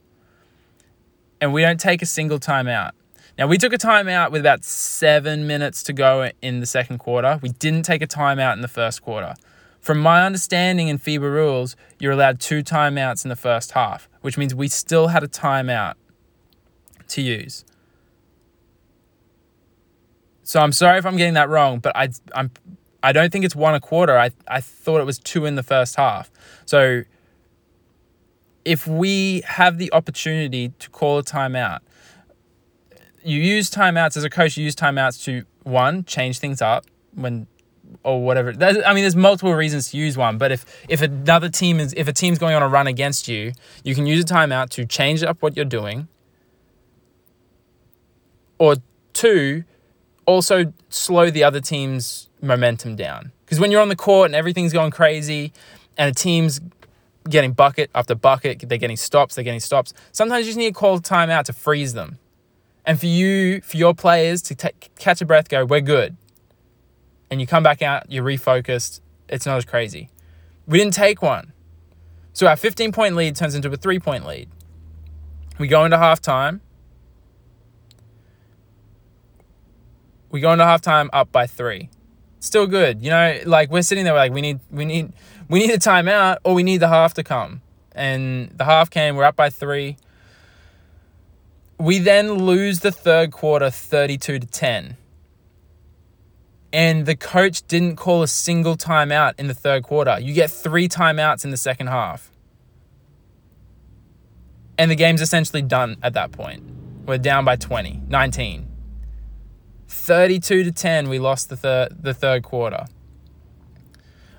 And 1.41 1.53
we 1.53 1.61
don't 1.61 1.79
take 1.79 2.01
a 2.01 2.05
single 2.05 2.39
timeout. 2.39 2.91
Now, 3.37 3.47
we 3.47 3.57
took 3.57 3.73
a 3.73 3.77
timeout 3.77 4.31
with 4.31 4.41
about 4.41 4.63
seven 4.63 5.45
minutes 5.45 5.83
to 5.83 5.93
go 5.93 6.29
in 6.41 6.61
the 6.61 6.65
second 6.65 6.99
quarter. 6.99 7.39
We 7.41 7.49
didn't 7.49 7.83
take 7.83 8.01
a 8.01 8.07
timeout 8.07 8.53
in 8.53 8.61
the 8.61 8.69
first 8.69 9.01
quarter. 9.01 9.33
From 9.81 9.99
my 9.99 10.25
understanding 10.25 10.87
in 10.87 10.97
FIBA 10.97 11.21
rules, 11.21 11.75
you're 11.99 12.13
allowed 12.13 12.39
two 12.39 12.63
timeouts 12.63 13.25
in 13.25 13.29
the 13.29 13.35
first 13.35 13.73
half, 13.73 14.07
which 14.21 14.37
means 14.37 14.55
we 14.55 14.67
still 14.67 15.09
had 15.09 15.21
a 15.21 15.27
timeout 15.27 15.95
to 17.09 17.21
use. 17.21 17.65
So 20.41 20.59
I'm 20.59 20.71
sorry 20.71 20.97
if 20.97 21.05
I'm 21.05 21.17
getting 21.17 21.33
that 21.33 21.49
wrong, 21.49 21.79
but 21.79 21.95
I 21.95 22.09
I'm 22.33 22.51
I 23.03 23.11
don't 23.11 23.31
think 23.31 23.45
it's 23.45 23.55
one 23.55 23.75
a 23.75 23.79
quarter. 23.79 24.17
I 24.17 24.31
I 24.47 24.61
thought 24.61 25.01
it 25.01 25.05
was 25.05 25.19
two 25.19 25.45
in 25.45 25.55
the 25.55 25.63
first 25.63 25.95
half. 25.95 26.31
So 26.65 27.03
if 28.65 28.87
we 28.87 29.41
have 29.45 29.77
the 29.77 29.93
opportunity 29.93 30.69
to 30.79 30.89
call 30.89 31.19
a 31.19 31.23
timeout, 31.23 31.79
you 33.23 33.39
use 33.39 33.69
timeouts 33.69 34.17
as 34.17 34.23
a 34.23 34.29
coach. 34.29 34.57
You 34.57 34.65
use 34.65 34.75
timeouts 34.75 35.23
to 35.25 35.45
one 35.63 36.03
change 36.03 36.39
things 36.39 36.61
up 36.61 36.85
when 37.13 37.47
or 38.03 38.23
whatever. 38.23 38.51
There's, 38.51 38.77
I 38.85 38.93
mean, 38.93 39.03
there's 39.03 39.15
multiple 39.15 39.53
reasons 39.53 39.89
to 39.91 39.97
use 39.97 40.17
one, 40.17 40.37
but 40.37 40.51
if 40.51 40.65
if 40.89 41.01
another 41.01 41.49
team 41.49 41.79
is 41.79 41.93
if 41.95 42.07
a 42.07 42.13
team's 42.13 42.39
going 42.39 42.55
on 42.55 42.63
a 42.63 42.67
run 42.67 42.87
against 42.87 43.27
you, 43.27 43.53
you 43.83 43.95
can 43.95 44.05
use 44.05 44.23
a 44.23 44.27
timeout 44.27 44.69
to 44.71 44.85
change 44.85 45.23
up 45.23 45.41
what 45.41 45.55
you're 45.55 45.65
doing. 45.65 46.07
Or 48.57 48.77
two, 49.13 49.63
also 50.25 50.73
slow 50.89 51.29
the 51.29 51.43
other 51.43 51.59
team's 51.59 52.29
momentum 52.41 52.95
down. 52.95 53.31
Because 53.45 53.59
when 53.59 53.69
you're 53.69 53.81
on 53.81 53.89
the 53.89 53.95
court 53.95 54.27
and 54.27 54.35
everything's 54.35 54.73
going 54.73 54.91
crazy, 54.91 55.51
and 55.97 56.09
a 56.09 56.13
team's 56.13 56.59
getting 57.29 57.53
bucket 57.53 57.89
after 57.95 58.15
bucket, 58.15 58.63
they're 58.67 58.77
getting 58.77 58.97
stops, 58.97 59.35
they're 59.35 59.43
getting 59.43 59.59
stops. 59.59 59.93
Sometimes 60.11 60.45
you 60.45 60.49
just 60.49 60.57
need 60.57 60.73
to 60.73 60.79
call 60.79 60.99
timeout 60.99 61.43
to 61.45 61.53
freeze 61.53 61.93
them. 61.93 62.19
And 62.85 62.99
for 62.99 63.07
you, 63.07 63.61
for 63.61 63.77
your 63.77 63.95
players 63.95 64.41
to 64.43 64.55
take, 64.55 64.91
catch 64.97 65.21
a 65.21 65.25
breath, 65.25 65.49
go, 65.49 65.65
we're 65.65 65.81
good 65.81 66.17
and 67.29 67.41
you 67.41 67.47
come 67.47 67.63
back 67.63 67.81
out, 67.81 68.09
you're 68.09 68.23
refocused, 68.23 69.01
it's 69.29 69.45
not 69.45 69.57
as 69.57 69.65
crazy. 69.65 70.09
We 70.67 70.77
didn't 70.77 70.93
take 70.93 71.21
one. 71.21 71.53
So 72.33 72.47
our 72.47 72.55
15 72.55 72.91
point 72.91 73.15
lead 73.15 73.35
turns 73.35 73.55
into 73.55 73.69
a 73.71 73.77
three 73.77 73.99
point 73.99 74.25
lead. 74.25 74.49
We 75.57 75.67
go 75.67 75.85
into 75.85 75.97
halftime. 75.97 76.59
We 80.29 80.41
go 80.41 80.51
into 80.51 80.65
halftime 80.65 81.09
up 81.13 81.31
by 81.31 81.47
three. 81.47 81.89
Still 82.45 82.67
good. 82.67 83.01
You 83.01 83.09
know, 83.09 83.39
like 83.47 83.71
we're 83.71 83.81
sitting 83.81 84.03
there 84.03 84.13
we're 84.13 84.19
like 84.19 84.31
we 84.31 84.39
need 84.39 84.59
we 84.69 84.85
need 84.85 85.11
we 85.49 85.57
need 85.57 85.71
a 85.71 85.79
timeout 85.79 86.37
or 86.43 86.53
we 86.53 86.61
need 86.61 86.77
the 86.77 86.87
half 86.87 87.15
to 87.15 87.23
come. 87.23 87.63
And 87.93 88.51
the 88.55 88.65
half 88.65 88.91
came, 88.91 89.15
we're 89.15 89.23
up 89.23 89.35
by 89.35 89.49
three. 89.49 89.97
We 91.79 91.97
then 91.97 92.33
lose 92.33 92.81
the 92.81 92.91
third 92.91 93.31
quarter 93.31 93.71
32 93.71 94.37
to 94.39 94.45
10 94.45 94.97
and 96.71 97.07
the 97.07 97.15
coach 97.15 97.65
didn't 97.67 97.95
call 97.95 98.21
a 98.21 98.27
single 98.27 98.77
timeout 98.77 99.33
in 99.39 99.47
the 99.47 99.55
third 99.55 99.81
quarter. 99.81 100.19
You 100.19 100.33
get 100.33 100.51
three 100.51 100.87
timeouts 100.87 101.45
in 101.45 101.49
the 101.49 101.57
second 101.57 101.87
half. 101.87 102.29
And 104.77 104.91
the 104.91 104.95
game's 104.95 105.21
essentially 105.21 105.63
done 105.63 105.97
at 106.03 106.13
that 106.13 106.31
point. 106.31 106.63
We're 107.07 107.17
down 107.17 107.43
by 107.43 107.55
20, 107.55 108.03
19. 108.07 108.74
32 109.95 110.63
to 110.63 110.71
10, 110.71 111.09
we 111.09 111.19
lost 111.19 111.49
the 111.49 111.55
third, 111.55 112.03
the 112.03 112.13
third 112.13 112.43
quarter. 112.43 112.85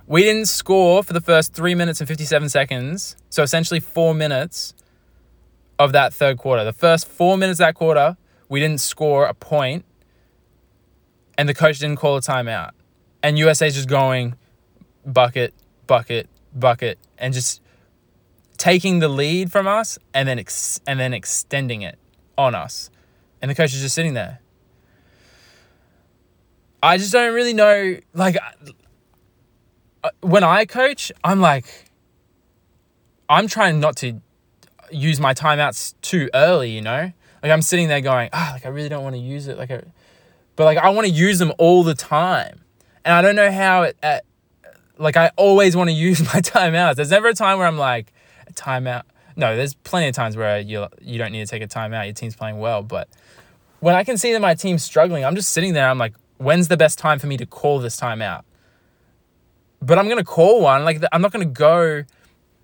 We 0.07 0.23
didn't 0.23 0.47
score 0.47 1.03
for 1.03 1.13
the 1.13 1.21
first 1.21 1.53
three 1.53 1.75
minutes 1.75 2.01
and 2.01 2.07
57 2.07 2.49
seconds. 2.49 3.17
So 3.31 3.43
essentially 3.43 3.81
four 3.81 4.15
minutes 4.15 4.75
of 5.79 5.93
that 5.93 6.15
third 6.15 6.39
quarter. 6.39 6.63
The 6.63 6.73
first 6.73 7.09
four 7.09 7.37
minutes 7.37 7.59
that 7.59 7.75
quarter, 7.75 8.17
we 8.49 8.61
didn't 8.61 8.81
score 8.81 9.27
a 9.27 9.35
point 9.35 9.85
and 11.37 11.49
the 11.49 11.55
coach 11.55 11.81
didn't 11.81 11.97
call 11.97 12.17
a 12.17 12.21
timeout. 12.21 12.71
And 13.23 13.39
USA's 13.39 13.75
just 13.75 13.89
going 13.89 14.37
bucket, 15.05 15.53
bucket, 15.87 16.29
bucket, 16.55 16.99
and 17.19 17.35
just 17.35 17.61
taking 18.57 19.01
the 19.01 19.09
lead 19.09 19.51
from 19.51 19.67
us 19.67 19.99
and 20.15 20.29
then 20.29 20.39
ex- 20.39 20.81
and 20.87 21.01
then 21.01 21.13
extending 21.13 21.83
it 21.83 21.99
on 22.39 22.55
us. 22.55 22.91
And 23.43 23.51
the 23.51 23.55
coach 23.55 23.75
is 23.75 23.81
just 23.81 23.95
sitting 23.95 24.15
there. 24.15 24.41
I 26.87 26.99
just 26.99 27.12
don't 27.12 27.35
really 27.35 27.52
know 27.52 27.99
like 28.14 28.37
uh, 30.05 30.11
when 30.21 30.45
I 30.45 30.66
coach, 30.66 31.11
I'm 31.25 31.40
like 31.40 31.66
I'm 33.28 33.49
trying 33.49 33.81
not 33.81 33.97
to 33.97 34.21
use 34.93 35.19
my 35.19 35.35
timeouts 35.35 35.95
too 36.00 36.31
early, 36.33 36.71
you 36.71 36.81
know? 36.81 37.11
Like 37.43 37.52
I'm 37.52 37.61
sitting 37.61 37.88
there 37.88 38.00
going, 38.00 38.31
ah, 38.33 38.50
oh, 38.50 38.52
like 38.55 38.66
I 38.66 38.69
really 38.69 38.88
don't 38.88 39.02
want 39.02 39.16
to 39.16 39.21
use 39.21 39.49
it 39.49 39.59
like 39.59 39.73
I, 39.73 39.83
but 40.55 40.64
like 40.64 40.78
I 40.78 40.90
want 40.90 41.09
to 41.09 41.12
use 41.12 41.40
them 41.40 41.52
all 41.59 41.83
the 41.83 41.95
time. 41.95 42.61
And 43.05 43.14
I 43.14 43.21
don't 43.21 43.35
know 43.35 43.50
how 43.50 43.83
it, 43.83 43.97
at, 44.00 44.25
like 44.97 45.16
I 45.16 45.33
always 45.37 45.75
want 45.75 45.90
to 45.90 45.95
use 46.09 46.21
my 46.21 46.40
timeouts. 46.40 46.95
There's 46.95 47.11
never 47.11 47.26
a 47.26 47.35
time 47.35 47.59
where 47.59 47.66
I'm 47.66 47.78
like, 47.78 48.12
a 48.47 48.52
timeout. 48.52 49.02
No, 49.35 49.57
there's 49.57 49.75
plenty 49.75 50.07
of 50.07 50.14
times 50.14 50.37
where 50.37 50.61
you 50.61 50.87
you 51.00 51.19
don't 51.19 51.33
need 51.33 51.45
to 51.45 51.50
take 51.50 51.62
a 51.62 51.66
timeout. 51.66 52.05
Your 52.05 52.14
team's 52.14 52.37
playing 52.37 52.61
well, 52.61 52.85
but 52.85 53.09
when 53.81 53.97
I 53.97 54.05
can 54.05 54.16
see 54.16 54.33
that 54.33 54.40
my 54.40 54.55
team's 54.55 54.85
struggling, 54.85 55.25
I'm 55.25 55.35
just 55.35 55.50
sitting 55.50 55.73
there. 55.73 55.88
I'm 55.88 55.99
like, 55.99 56.14
when's 56.38 56.69
the 56.69 56.76
best 56.76 56.99
time 56.99 57.19
for 57.19 57.26
me 57.26 57.37
to 57.37 57.47
call 57.47 57.78
this 57.78 57.99
timeout? 58.00 58.43
But 59.81 59.99
I'm 59.99 60.09
gonna 60.09 60.25
call 60.25 60.62
one. 60.62 60.85
Like 60.85 61.02
I'm 61.12 61.23
not 61.23 61.33
gonna 61.33 61.45
go 61.45 62.05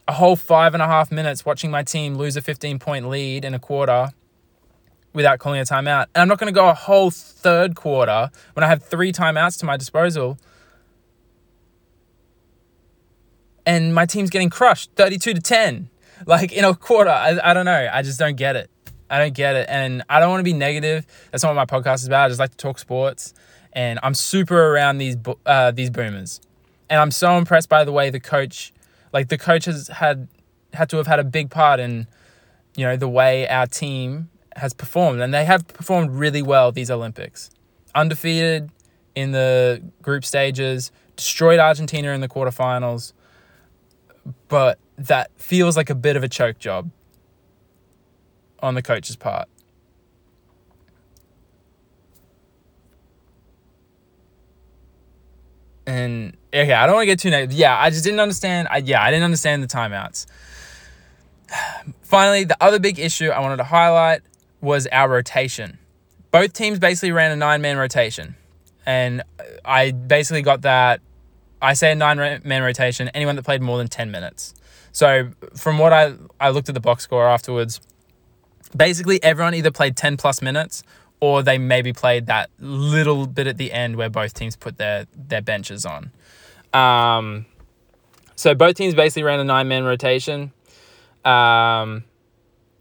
a 0.09 0.13
whole 0.13 0.37
five 0.37 0.75
and 0.75 0.83
a 0.83 0.87
half 0.87 1.13
minutes 1.13 1.45
watching 1.45 1.71
my 1.71 1.83
team 1.83 2.15
lose 2.15 2.37
a 2.37 2.43
15 2.43 2.79
point 2.79 3.09
lead 3.09 3.45
in 3.45 3.55
a 3.55 3.59
quarter 3.59 4.09
without 5.13 5.39
calling 5.39 5.61
a 5.61 5.65
timeout. 5.65 6.07
And 6.15 6.23
I'm 6.23 6.29
not 6.29 6.39
going 6.39 6.53
to 6.53 6.59
go 6.59 6.69
a 6.69 6.75
whole 6.75 7.11
third 7.11 7.75
quarter 7.75 8.31
when 8.55 8.65
I 8.65 8.69
have 8.69 8.83
three 8.83 9.13
timeouts 9.13 9.59
to 9.61 9.67
my 9.67 9.77
disposal. 9.77 10.39
And 13.65 13.95
my 13.95 14.07
team's 14.07 14.31
getting 14.31 14.51
crushed 14.51 14.91
32 14.97 15.35
to 15.35 15.41
10. 15.41 15.89
Like 16.27 16.53
in 16.53 16.65
a 16.65 16.75
quarter. 16.75 17.11
I, 17.11 17.39
I 17.43 17.55
don't 17.55 17.65
know. 17.65 17.89
I 17.93 18.03
just 18.03 18.19
don't 18.19 18.37
get 18.37 18.57
it. 18.57 18.71
I 19.11 19.19
don't 19.19 19.35
get 19.35 19.57
it. 19.57 19.67
And 19.69 20.03
I 20.09 20.21
don't 20.21 20.31
want 20.31 20.41
to 20.41 20.45
be 20.45 20.53
negative. 20.53 21.07
That's 21.31 21.43
not 21.43 21.55
what 21.55 21.69
my 21.69 21.81
podcast 21.81 21.97
is 21.97 22.07
about. 22.07 22.27
I 22.27 22.29
just 22.29 22.41
like 22.41 22.53
to 22.53 22.57
talk 22.57 22.79
sports. 22.79 23.35
And 23.73 23.99
I'm 24.03 24.15
super 24.15 24.75
around 24.75 24.99
these 24.99 25.17
uh, 25.47 25.71
these 25.71 25.91
boomers. 25.91 26.41
And 26.91 27.01
I'm 27.01 27.11
so 27.11 27.39
impressed 27.39 27.69
by 27.69 27.85
the 27.85 27.93
way 27.93 28.11
the 28.11 28.21
coach, 28.21 28.73
like 29.13 29.29
the 29.29 29.39
coach 29.39 29.65
has 29.65 29.89
had 29.89 30.29
had 30.73 30.91
to 30.91 30.97
have 30.99 31.07
had 31.07 31.19
a 31.19 31.25
big 31.25 31.51
part 31.51 31.81
in, 31.81 32.07
you 32.77 32.85
know, 32.85 32.97
the 32.97 33.09
way 33.09 33.49
our 33.49 33.67
team 33.67 34.29
has 34.57 34.75
performed, 34.75 35.21
and 35.21 35.33
they 35.33 35.45
have 35.45 35.67
performed 35.69 36.11
really 36.11 36.43
well 36.43 36.73
these 36.73 36.91
Olympics. 36.91 37.51
Undefeated 37.95 38.71
in 39.15 39.33
the 39.33 39.83
group 40.03 40.25
stages, 40.25 40.93
destroyed 41.17 41.59
Argentina 41.59 42.11
in 42.11 42.21
the 42.21 42.29
quarterfinals, 42.29 43.13
but 44.49 44.79
that 44.97 45.31
feels 45.37 45.77
like 45.77 45.91
a 45.91 45.95
bit 45.95 46.17
of 46.17 46.23
a 46.23 46.29
choke 46.29 46.59
job 46.59 46.91
on 48.61 48.75
the 48.75 48.83
coach's 48.83 49.17
part. 49.17 49.49
And 55.87 56.37
okay, 56.53 56.73
I 56.73 56.87
don't 56.87 56.95
want 56.95 57.03
to 57.03 57.07
get 57.07 57.19
too 57.19 57.31
negative. 57.31 57.57
Yeah, 57.57 57.79
I 57.79 57.91
just 57.91 58.05
didn't 58.05 58.21
understand. 58.21 58.69
I, 58.71 58.79
yeah, 58.79 59.03
I 59.03 59.11
didn't 59.11 59.25
understand 59.25 59.63
the 59.63 59.67
timeouts. 59.67 60.27
Finally, 62.03 62.45
the 62.45 62.57
other 62.61 62.79
big 62.79 62.99
issue 62.99 63.29
I 63.29 63.41
wanted 63.41 63.57
to 63.57 63.65
highlight 63.65 64.23
was 64.61 64.87
our 64.89 65.09
rotation. 65.09 65.79
Both 66.31 66.53
teams 66.53 66.79
basically 66.79 67.13
ran 67.13 67.31
a 67.33 67.37
nine 67.37 67.61
man 67.61 67.77
rotation. 67.77 68.37
And 68.87 69.23
I 69.65 69.91
basically 69.93 70.43
got 70.43 70.63
that. 70.63 71.01
I 71.61 71.75
say 71.75 71.93
a 71.93 71.95
nine 71.95 72.41
man 72.45 72.63
rotation, 72.63 73.09
anyone 73.11 73.37
that 73.37 73.45
played 73.45 73.63
more 73.63 73.79
than 73.79 73.89
10 73.89 74.11
minutes. 74.11 74.55
So 74.93 75.31
from 75.57 75.79
what 75.79 75.93
I, 75.93 76.15
I 76.41 76.51
looked 76.51 76.69
at 76.69 76.75
the 76.75 76.81
box 76.81 77.05
score 77.05 77.27
afterwards, 77.27 77.81
basically 78.77 79.23
everyone 79.23 79.55
either 79.55 79.71
played 79.71 79.97
10 79.97 80.17
plus 80.17 80.43
minutes 80.43 80.83
or 81.23 81.41
they 81.41 81.57
maybe 81.57 81.93
played 81.93 82.27
that 82.27 82.51
little 82.59 83.29
bit 83.29 83.47
at 83.47 83.57
the 83.57 83.71
end 83.71 83.95
where 83.95 84.11
both 84.11 84.35
teams 84.35 84.57
put 84.57 84.77
their, 84.77 85.07
their 85.15 85.41
benches 85.41 85.87
on. 85.87 86.11
Um, 86.73 87.47
so 88.35 88.57
both 88.57 88.75
teams 88.75 88.93
basically 88.97 89.23
ran 89.23 89.39
a 89.39 89.45
nine 89.45 89.69
man 89.69 89.85
rotation, 89.85 90.53
um, 91.25 92.03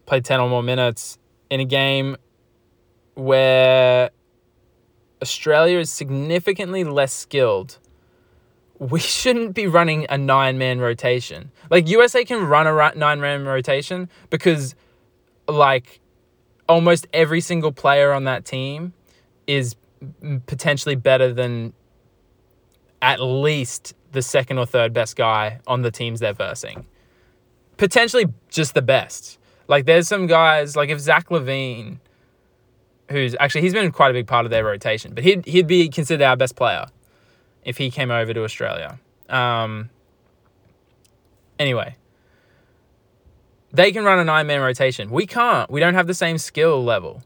played 0.07 0.25
10 0.25 0.39
or 0.39 0.49
more 0.49 0.63
minutes 0.63 1.19
in 1.51 1.59
a 1.59 1.65
game 1.65 2.17
where 3.13 4.09
Australia 5.21 5.77
is 5.77 5.91
significantly 5.91 6.83
less 6.83 7.13
skilled, 7.13 7.77
we 8.79 8.99
shouldn't 9.17 9.53
be 9.53 9.67
running 9.67 10.07
a 10.09 10.17
nine 10.17 10.57
man 10.57 10.79
rotation. 10.79 11.51
Like 11.69 11.87
USA 11.87 12.25
can 12.25 12.43
run 12.47 12.65
a 12.65 12.95
nine 12.95 13.21
man 13.21 13.45
rotation 13.45 14.09
because, 14.31 14.73
like, 15.47 16.00
almost 16.71 17.05
every 17.13 17.41
single 17.41 17.71
player 17.71 18.13
on 18.13 18.23
that 18.23 18.45
team 18.45 18.93
is 19.45 19.75
potentially 20.45 20.95
better 20.95 21.33
than 21.33 21.73
at 23.01 23.19
least 23.19 23.93
the 24.13 24.21
second 24.21 24.57
or 24.57 24.65
third 24.65 24.93
best 24.93 25.15
guy 25.15 25.59
on 25.67 25.81
the 25.81 25.91
teams 25.91 26.21
they're 26.21 26.33
versing. 26.33 26.85
Potentially 27.77 28.25
just 28.49 28.73
the 28.73 28.81
best. 28.81 29.37
Like 29.67 29.85
there's 29.85 30.07
some 30.07 30.27
guys 30.27 30.75
like 30.75 30.89
if 30.89 30.99
Zach 30.99 31.29
LaVine, 31.29 31.99
who's 33.09 33.35
actually 33.39 33.61
he's 33.61 33.73
been 33.73 33.91
quite 33.91 34.11
a 34.11 34.13
big 34.13 34.27
part 34.27 34.45
of 34.45 34.51
their 34.51 34.63
rotation, 34.63 35.13
but 35.13 35.23
he'd 35.23 35.45
he'd 35.45 35.67
be 35.67 35.89
considered 35.89 36.23
our 36.23 36.37
best 36.37 36.55
player 36.55 36.85
if 37.63 37.77
he 37.77 37.91
came 37.91 38.11
over 38.11 38.33
to 38.33 38.43
Australia. 38.43 38.99
Um, 39.29 39.89
anyway, 41.59 41.95
they 43.73 43.91
can 43.91 44.03
run 44.03 44.19
a 44.19 44.25
nine 44.25 44.47
man 44.47 44.61
rotation. 44.61 45.09
We 45.09 45.25
can't. 45.25 45.69
We 45.69 45.79
don't 45.79 45.93
have 45.93 46.07
the 46.07 46.13
same 46.13 46.37
skill 46.37 46.83
level. 46.83 47.23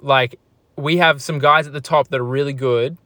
Like 0.00 0.38
we 0.76 0.98
have 0.98 1.22
some 1.22 1.38
guys 1.38 1.66
at 1.66 1.72
the 1.72 1.80
top 1.80 2.08
that 2.08 2.20
are 2.20 2.24
really 2.24 2.52
good, 2.52 2.96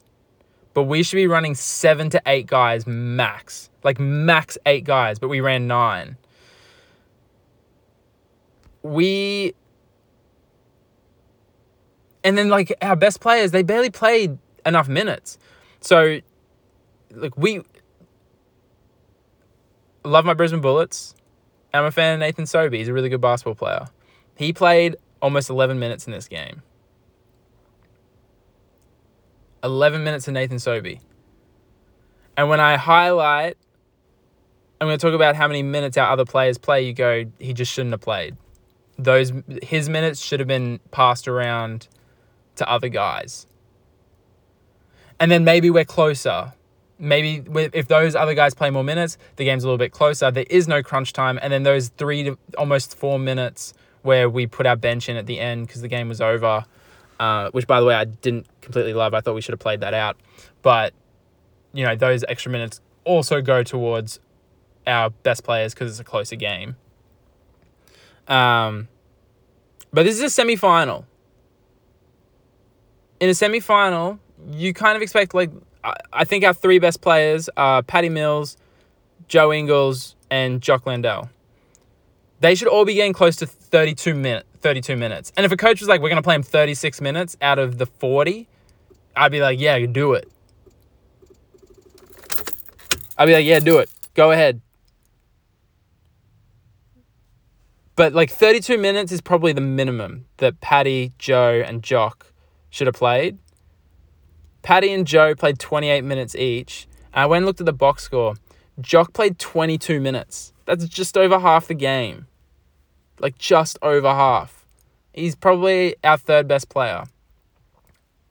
but 0.75 0.85
we 0.85 1.03
should 1.03 1.17
be 1.17 1.27
running 1.27 1.55
seven 1.55 2.11
to 2.11 2.23
eight 2.27 2.47
guys 2.47 2.87
max. 2.87 3.71
Like 3.83 3.99
max 3.99 4.59
eight 4.67 4.85
guys, 4.85 5.19
but 5.19 5.29
we 5.29 5.41
ran 5.41 5.67
nine 5.67 6.17
we 8.83 9.55
and 12.25 12.37
then 12.37 12.49
like 12.49 12.73
our 12.83 12.97
best 12.97 13.21
players 13.21 13.51
they 13.51 13.63
barely 13.63 13.91
played 13.91 14.39
enough 14.65 14.89
minutes 14.89 15.39
so 15.81 16.19
like 17.13 17.37
we 17.37 17.63
love 20.05 20.25
my 20.25 20.35
brisbane 20.35 20.61
bullets 20.61 21.15
i'm 21.73 21.85
a 21.85 21.91
fan 21.91 22.15
of 22.15 22.21
nathan 22.21 22.47
sobey. 22.47 22.79
He's 22.79 22.89
a 22.89 22.93
really 22.93 23.09
good 23.09 23.21
basketball 23.21 23.55
player. 23.55 23.89
He 24.37 24.53
played 24.53 24.97
almost 25.21 25.51
11 25.51 25.79
minutes 25.79 26.07
in 26.07 26.13
this 26.13 26.29
game. 26.29 26.63
11 29.63 30.03
minutes 30.03 30.27
of 30.29 30.35
nathan 30.35 30.59
sobey. 30.59 31.01
And 32.37 32.49
when 32.49 32.61
i 32.61 32.77
highlight 32.77 33.57
i'm 34.81 34.89
going 34.89 34.99
to 34.99 35.07
talk 35.07 35.15
about 35.15 35.37
how 35.37 35.47
many 35.47 35.63
minutes 35.63 35.99
our 35.99 36.11
other 36.11 36.25
players 36.25 36.57
play 36.57 36.83
you 36.83 36.93
go 36.93 37.25
he 37.39 37.53
just 37.53 37.73
shouldn't 37.73 37.93
have 37.93 38.01
played. 38.01 38.37
Those 38.99 39.33
his 39.63 39.89
minutes 39.89 40.21
should 40.21 40.41
have 40.41 40.49
been 40.49 40.81
passed 40.91 41.29
around 41.29 41.89
to 42.57 42.69
other 42.69 42.89
guys. 42.89 43.47
And 45.19 45.31
then 45.31 45.45
maybe 45.45 45.71
we're 45.71 45.85
closer. 45.85 46.55
Maybe 47.03 47.43
if 47.73 47.89
those 47.89 48.15
other 48.15 48.35
guys 48.35 48.53
play 48.53 48.69
more 48.71 48.85
minutes, 48.85 49.17
the 49.37 49.45
game's 49.45 49.65
a 49.65 49.67
little 49.67 49.79
bit 49.79 49.91
closer. 49.91 50.31
There 50.31 50.45
is 50.51 50.69
no 50.69 50.83
crunch 50.83 51.15
time, 51.15 51.39
and 51.41 51.53
then 51.53 51.63
those 51.63 51.89
three 51.89 52.25
to 52.25 52.39
almost 52.59 52.97
four 52.97 53.19
minutes 53.19 53.73
where 54.03 54.29
we 54.29 54.47
put 54.47 54.67
our 54.67 54.77
bench 54.77 55.09
in 55.09 55.17
at 55.17 55.27
the 55.27 55.41
end 55.41 55.67
because 55.67 55.81
the 55.81 55.89
game 55.89 56.09
was 56.09 56.21
over. 56.21 56.65
Uh, 57.19 57.51
which, 57.51 57.67
by 57.67 57.81
the 57.81 57.87
way, 57.87 57.95
I 57.95 58.05
didn't 58.05 58.47
completely 58.63 58.95
love. 58.95 59.13
I 59.15 59.21
thought 59.21 59.35
we 59.35 59.41
should 59.41 59.53
have 59.53 59.61
played 59.61 59.81
that 59.81 59.93
out, 59.93 60.17
but 60.63 60.95
you 61.73 61.85
know 61.85 61.95
those 61.97 62.25
extra 62.29 62.51
minutes 62.51 62.81
also 63.05 63.43
go 63.43 63.63
towards 63.63 64.21
our 64.87 65.11
best 65.11 65.45
players 65.45 65.75
because 65.75 65.91
it's 65.91 66.01
a 66.01 66.05
closer 66.05 66.37
game. 66.37 66.77
Um, 68.29 68.89
but 69.93 70.05
this 70.05 70.17
is 70.17 70.23
a 70.23 70.31
semi 70.31 70.57
final. 70.57 71.07
In 73.19 73.29
a 73.29 73.35
semi 73.35 73.61
final, 73.61 74.19
you 74.51 74.73
kind 74.73 74.97
of 74.97 75.03
expect, 75.03 75.35
like, 75.35 75.51
I 75.85 76.25
think 76.25 76.45
our 76.45 76.53
three 76.53 76.79
best 76.79 77.01
players 77.01 77.49
are 77.57 77.83
Patty 77.83 78.09
Mills, 78.09 78.57
Joe 79.29 79.53
Ingles, 79.53 80.17
and 80.31 80.61
Jock 80.61 80.87
Landale. 80.87 81.31
They 82.41 82.55
should 82.55 82.69
all 82.69 82.85
be 82.85 82.95
getting 82.95 83.13
close 83.13 83.37
to 83.37 83.47
32, 83.47 84.15
minute, 84.15 84.47
32 84.61 84.97
minutes. 84.97 85.33
And 85.37 85.45
if 85.45 85.53
a 85.53 85.57
coach 85.57 85.81
was 85.81 85.89
like, 85.89 86.01
we're 86.01 86.09
going 86.09 86.17
to 86.17 86.23
play 86.23 86.35
him 86.35 86.43
36 86.43 87.01
minutes 87.01 87.37
out 87.41 87.59
of 87.59 87.79
the 87.79 87.87
40, 87.87 88.49
I'd 89.17 89.33
be 89.33 89.41
like, 89.41 89.61
yeah, 89.61 89.79
do 89.87 90.15
it. 90.15 90.31
I'd 93.19 93.27
be 93.27 93.35
like, 93.35 93.45
yeah, 93.45 93.61
do 93.61 93.79
it. 93.79 93.91
Go 94.15 94.33
ahead. 94.33 94.61
But 97.97 98.15
like 98.15 98.31
32 98.31 98.79
minutes 98.79 99.13
is 99.13 99.21
probably 99.21 99.53
the 99.53 99.61
minimum 99.61 100.25
that 100.39 100.61
Paddy, 100.63 101.13
Joe, 101.19 101.63
and 101.67 101.83
Jock 101.83 102.33
should 102.71 102.87
have 102.87 102.97
played. 102.97 103.39
Paddy 104.63 104.93
and 104.93 105.07
Joe 105.07 105.35
played 105.35 105.59
28 105.59 106.05
minutes 106.05 106.35
each. 106.35 106.87
I 107.15 107.27
went 107.27 107.39
and 107.39 107.47
looked 107.47 107.61
at 107.61 107.67
the 107.67 107.73
box 107.73 108.03
score. 108.05 108.35
Jock 108.81 109.13
played 109.13 109.39
22 109.39 110.01
minutes. 110.01 110.53
That's 110.67 110.87
just 110.89 111.17
over 111.17 111.39
half 111.39 111.67
the 111.67 111.75
game. 111.75 112.27
like 113.19 113.37
just 113.39 113.79
over 113.83 114.09
half. 114.09 114.67
He's 115.13 115.35
probably 115.35 115.97
our 116.05 116.17
third 116.17 116.49
best 116.49 116.69
player. 116.69 117.05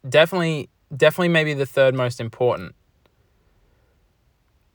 Definitely, 0.08 0.70
definitely, 0.96 1.30
maybe 1.30 1.54
the 1.54 1.66
third 1.66 1.94
most 1.94 2.20
important. 2.20 2.74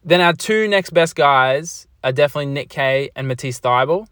Then 0.05 0.21
our 0.21 0.35
two 0.35 0.69
next 0.69 0.91
best 0.91 1.17
guys 1.17 1.87
are 2.05 2.13
definitely 2.13 2.47
Nick 2.53 2.69
Kay 2.69 3.11
and 3.17 3.27
Matisse 3.27 3.61
Thybulle. 3.61 4.07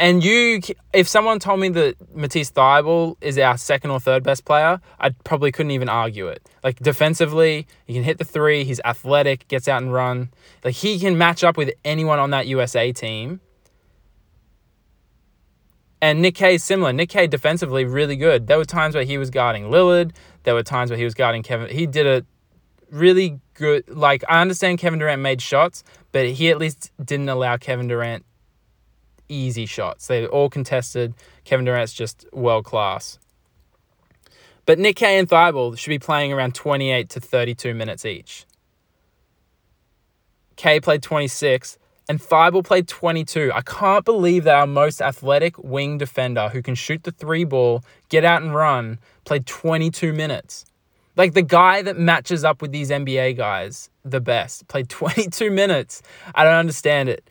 And 0.00 0.24
you, 0.24 0.62
if 0.94 1.06
someone 1.06 1.40
told 1.40 1.60
me 1.60 1.68
that 1.68 1.94
Matisse 2.16 2.50
Thybulle 2.50 3.16
is 3.20 3.36
our 3.36 3.58
second 3.58 3.90
or 3.90 4.00
third 4.00 4.22
best 4.22 4.46
player, 4.46 4.80
I 4.98 5.10
probably 5.10 5.52
couldn't 5.52 5.72
even 5.72 5.90
argue 5.90 6.26
it. 6.28 6.48
Like 6.64 6.78
defensively, 6.78 7.66
he 7.84 7.92
can 7.92 8.02
hit 8.02 8.16
the 8.16 8.24
three. 8.24 8.64
He's 8.64 8.80
athletic, 8.82 9.46
gets 9.48 9.68
out 9.68 9.82
and 9.82 9.92
run. 9.92 10.30
Like 10.64 10.74
he 10.74 10.98
can 10.98 11.18
match 11.18 11.44
up 11.44 11.58
with 11.58 11.70
anyone 11.84 12.18
on 12.18 12.30
that 12.30 12.46
USA 12.46 12.92
team. 12.92 13.42
And 16.00 16.22
Nick 16.22 16.36
Kay 16.36 16.54
is 16.54 16.64
similar. 16.64 16.94
Nick 16.94 17.10
Kay 17.10 17.26
defensively 17.26 17.84
really 17.84 18.16
good. 18.16 18.46
There 18.46 18.56
were 18.56 18.64
times 18.64 18.94
where 18.94 19.04
he 19.04 19.18
was 19.18 19.28
guarding 19.28 19.64
Lillard. 19.64 20.12
There 20.44 20.54
were 20.54 20.62
times 20.62 20.90
where 20.90 20.96
he 20.96 21.04
was 21.04 21.12
guarding 21.12 21.42
Kevin. 21.42 21.68
He 21.68 21.86
did 21.86 22.06
a 22.06 22.24
really 22.90 23.38
good. 23.52 23.86
Like 23.86 24.24
I 24.30 24.40
understand 24.40 24.78
Kevin 24.78 24.98
Durant 24.98 25.20
made 25.20 25.42
shots, 25.42 25.84
but 26.10 26.26
he 26.26 26.48
at 26.48 26.56
least 26.56 26.90
didn't 27.04 27.28
allow 27.28 27.58
Kevin 27.58 27.86
Durant 27.86 28.24
easy 29.30 29.66
shots. 29.66 30.06
They 30.06 30.26
all 30.26 30.50
contested. 30.50 31.14
Kevin 31.44 31.64
Durant's 31.64 31.92
just 31.92 32.26
world 32.32 32.64
class. 32.64 33.18
But 34.66 34.78
Nick 34.78 34.96
Kay 34.96 35.18
and 35.18 35.28
Thybulle 35.28 35.76
should 35.78 35.90
be 35.90 35.98
playing 35.98 36.32
around 36.32 36.54
28 36.54 37.08
to 37.10 37.20
32 37.20 37.74
minutes 37.74 38.04
each. 38.04 38.46
Kay 40.56 40.80
played 40.80 41.02
26 41.02 41.78
and 42.08 42.20
Thybulle 42.20 42.64
played 42.64 42.88
22. 42.88 43.52
I 43.54 43.62
can't 43.62 44.04
believe 44.04 44.44
that 44.44 44.56
our 44.56 44.66
most 44.66 45.00
athletic 45.00 45.56
wing 45.58 45.96
defender 45.96 46.48
who 46.48 46.60
can 46.60 46.74
shoot 46.74 47.04
the 47.04 47.12
three 47.12 47.44
ball, 47.44 47.84
get 48.08 48.24
out 48.24 48.42
and 48.42 48.54
run, 48.54 48.98
played 49.24 49.46
22 49.46 50.12
minutes. 50.12 50.64
Like 51.16 51.34
the 51.34 51.42
guy 51.42 51.82
that 51.82 51.98
matches 51.98 52.44
up 52.44 52.62
with 52.62 52.72
these 52.72 52.90
NBA 52.90 53.36
guys 53.36 53.90
the 54.04 54.20
best 54.20 54.68
played 54.68 54.88
22 54.90 55.50
minutes. 55.50 56.02
I 56.34 56.44
don't 56.44 56.54
understand 56.54 57.08
it. 57.08 57.28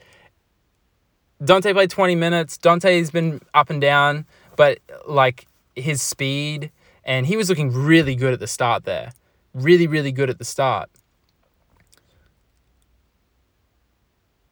Donte 1.41 1.71
played 1.73 1.89
20 1.89 2.15
minutes. 2.15 2.57
Donte's 2.57 3.11
been 3.11 3.41
up 3.53 3.69
and 3.69 3.79
down, 3.79 4.25
but 4.55 4.79
like 5.07 5.47
his 5.75 6.01
speed, 6.01 6.71
and 7.05 7.25
he 7.25 7.37
was 7.37 7.49
looking 7.49 7.71
really 7.71 8.15
good 8.15 8.33
at 8.33 8.39
the 8.39 8.47
start 8.47 8.83
there. 8.83 9.13
Really, 9.53 9.87
really 9.87 10.11
good 10.11 10.29
at 10.29 10.37
the 10.37 10.45
start. 10.45 10.89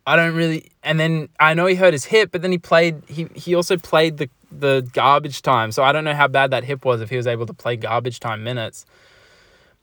I 0.06 0.16
don't 0.16 0.36
really, 0.36 0.72
and 0.84 0.98
then 0.98 1.28
I 1.38 1.54
know 1.54 1.66
he 1.66 1.76
hurt 1.76 1.92
his 1.92 2.06
hip, 2.06 2.32
but 2.32 2.42
then 2.42 2.52
he 2.52 2.58
played. 2.58 3.04
He 3.08 3.28
he 3.36 3.54
also 3.54 3.76
played 3.76 4.18
the 4.18 4.30
the 4.50 4.88
garbage 4.94 5.42
time, 5.42 5.74
so 5.74 5.84
I 5.84 5.92
don't 5.92 6.06
know 6.06 6.16
how 6.16 6.30
bad 6.30 6.52
that 6.52 6.64
hip 6.64 6.86
was 6.86 7.02
if 7.02 7.10
he 7.10 7.18
was 7.18 7.28
able 7.28 7.46
to 7.46 7.54
play 7.54 7.76
garbage 7.76 8.22
time 8.22 8.42
minutes. 8.42 8.86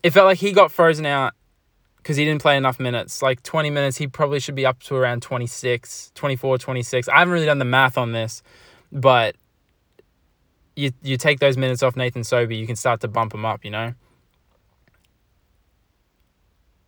It 0.02 0.10
felt 0.10 0.24
like 0.24 0.38
he 0.38 0.52
got 0.52 0.72
frozen 0.72 1.04
out 1.04 1.34
because 2.04 2.18
he 2.18 2.24
didn't 2.26 2.42
play 2.42 2.58
enough 2.58 2.78
minutes. 2.78 3.22
Like 3.22 3.42
20 3.42 3.70
minutes, 3.70 3.96
he 3.96 4.06
probably 4.06 4.38
should 4.38 4.54
be 4.54 4.66
up 4.66 4.82
to 4.84 4.94
around 4.94 5.22
26, 5.22 6.12
24, 6.14 6.58
26. 6.58 7.08
I 7.08 7.18
haven't 7.18 7.32
really 7.32 7.46
done 7.46 7.58
the 7.58 7.64
math 7.64 7.96
on 7.96 8.12
this, 8.12 8.42
but 8.92 9.36
you 10.76 10.92
you 11.02 11.16
take 11.16 11.40
those 11.40 11.56
minutes 11.56 11.82
off 11.82 11.96
Nathan 11.96 12.22
Sobey, 12.22 12.56
you 12.56 12.66
can 12.66 12.76
start 12.76 13.00
to 13.00 13.08
bump 13.08 13.32
him 13.32 13.46
up, 13.46 13.64
you 13.64 13.70
know? 13.70 13.94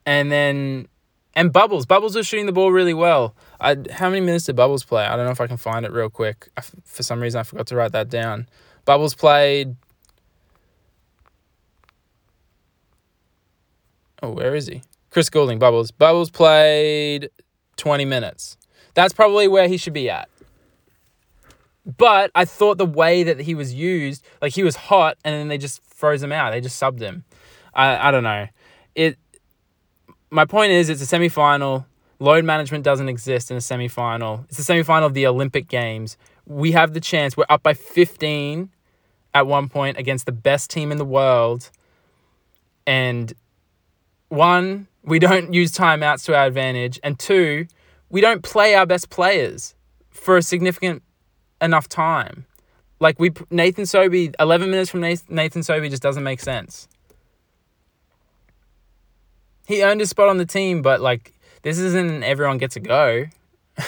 And 0.05 0.31
then 0.31 0.87
and 1.35 1.51
Bubbles, 1.51 1.87
Bubbles 1.87 2.15
was 2.15 2.27
shooting 2.27 2.45
the 2.45 2.53
ball 2.53 2.71
really 2.71 2.95
well. 2.95 3.35
I 3.59 3.77
how 3.93 4.11
many 4.11 4.21
minutes 4.21 4.45
did 4.45 4.57
Bubbles 4.57 4.85
play? 4.85 5.07
I 5.07 5.17
don't 5.17 5.25
know 5.25 5.33
if 5.33 5.41
I 5.41 5.47
can 5.47 5.57
find 5.57 5.87
it 5.87 5.93
real 5.93 6.11
quick. 6.11 6.51
I, 6.59 6.61
for 6.85 7.03
some 7.03 7.21
reason 7.21 7.41
I 7.41 7.43
forgot 7.43 7.67
to 7.69 7.77
write 7.77 7.93
that 7.93 8.11
down. 8.11 8.49
Bubbles 8.85 9.15
played 9.15 9.77
Oh, 14.23 14.31
where 14.31 14.55
is 14.55 14.67
he? 14.67 14.83
Chris 15.17 15.31
Goulding, 15.31 15.59
Bubbles. 15.59 15.91
Bubbles 15.91 16.29
played 16.31 17.31
20 17.79 18.05
minutes. 18.05 18.59
That's 18.93 19.15
probably 19.15 19.49
where 19.49 19.67
he 19.67 19.79
should 19.79 19.95
be 19.95 20.11
at. 20.11 20.29
But 21.87 22.31
I 22.35 22.45
thought 22.45 22.77
the 22.77 22.85
way 22.85 23.23
that 23.23 23.41
he 23.41 23.55
was 23.55 23.73
used, 23.73 24.23
like 24.43 24.53
he 24.53 24.63
was 24.63 24.77
hot 24.77 25.17
and 25.25 25.35
then 25.35 25.49
they 25.49 25.57
just 25.57 25.83
froze 25.87 26.23
him 26.23 26.33
out. 26.33 26.51
They 26.51 26.61
just 26.61 26.79
subbed 26.79 27.01
him. 27.01 27.25
I, 27.73 28.09
I 28.09 28.11
don't 28.11 28.25
know. 28.25 28.47
It 28.95 29.17
my 30.29 30.45
point 30.45 30.73
is 30.73 30.91
it's 30.91 31.01
a 31.01 31.07
semi-final. 31.07 31.87
Load 32.19 32.45
management 32.45 32.85
doesn't 32.85 33.09
exist 33.09 33.51
in 33.51 33.57
a 33.57 33.63
semi-final. 33.63 34.45
It's 34.51 34.59
a 34.59 34.65
semi-final 34.65 35.07
of 35.07 35.15
the 35.15 35.27
Olympic 35.27 35.67
Games. 35.67 36.19
We 36.45 36.73
have 36.73 36.93
the 36.93 37.01
chance. 37.01 37.39
We're 37.39 37.47
up 37.49 37.63
by 37.63 37.73
15 37.73 38.69
at 39.33 39.47
one 39.47 39.71
point 39.71 39.97
against 39.97 40.27
the 40.27 40.33
best 40.33 40.69
team 40.69 40.93
in 40.93 40.99
the 40.99 41.07
world. 41.07 41.71
And 42.87 43.33
one, 44.29 44.89
we 45.07 45.19
don't 45.19 45.55
use 45.55 45.73
timeouts 45.73 46.25
to 46.27 46.37
our 46.37 46.47
advantage, 46.47 46.99
and 47.03 47.19
two, 47.19 47.67
we 48.11 48.21
don't 48.21 48.43
play 48.43 48.75
our 48.75 48.85
best 48.85 49.09
players 49.09 49.75
for 50.11 50.37
a 50.37 50.43
significant 50.43 51.03
enough 51.63 51.89
time. 51.89 52.45
Like 52.99 53.19
we 53.19 53.31
Nathan 53.51 53.87
Sobey, 53.87 54.33
eleven 54.41 54.71
minutes 54.71 54.91
from 54.91 55.01
Nathan 55.01 55.63
Sobey 55.63 55.89
just 55.89 56.03
doesn't 56.03 56.25
make 56.25 56.41
sense. 56.41 56.89
He 59.67 59.83
earned 59.83 60.01
his 60.01 60.11
spot 60.11 60.29
on 60.29 60.39
the 60.39 60.47
team, 60.47 60.83
but 60.83 61.01
like 61.01 61.33
this 61.63 61.79
isn't 61.79 62.23
everyone 62.23 62.59
gets 62.59 62.77
a 62.77 62.81
go. 62.81 63.27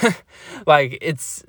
like 0.66 0.98
it's 1.00 1.44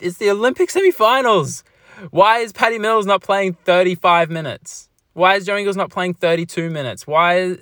it's 0.00 0.18
the 0.18 0.30
Olympic 0.30 0.68
semifinals. 0.68 1.62
Why 2.10 2.38
is 2.38 2.52
Patty 2.52 2.78
Mills 2.78 3.06
not 3.06 3.22
playing 3.22 3.54
35 3.64 4.30
minutes? 4.30 4.88
Why 5.14 5.34
is 5.34 5.46
Joe 5.46 5.56
Ingles 5.56 5.76
not 5.76 5.90
playing 5.90 6.14
32 6.14 6.70
minutes? 6.70 7.06
Why 7.06 7.56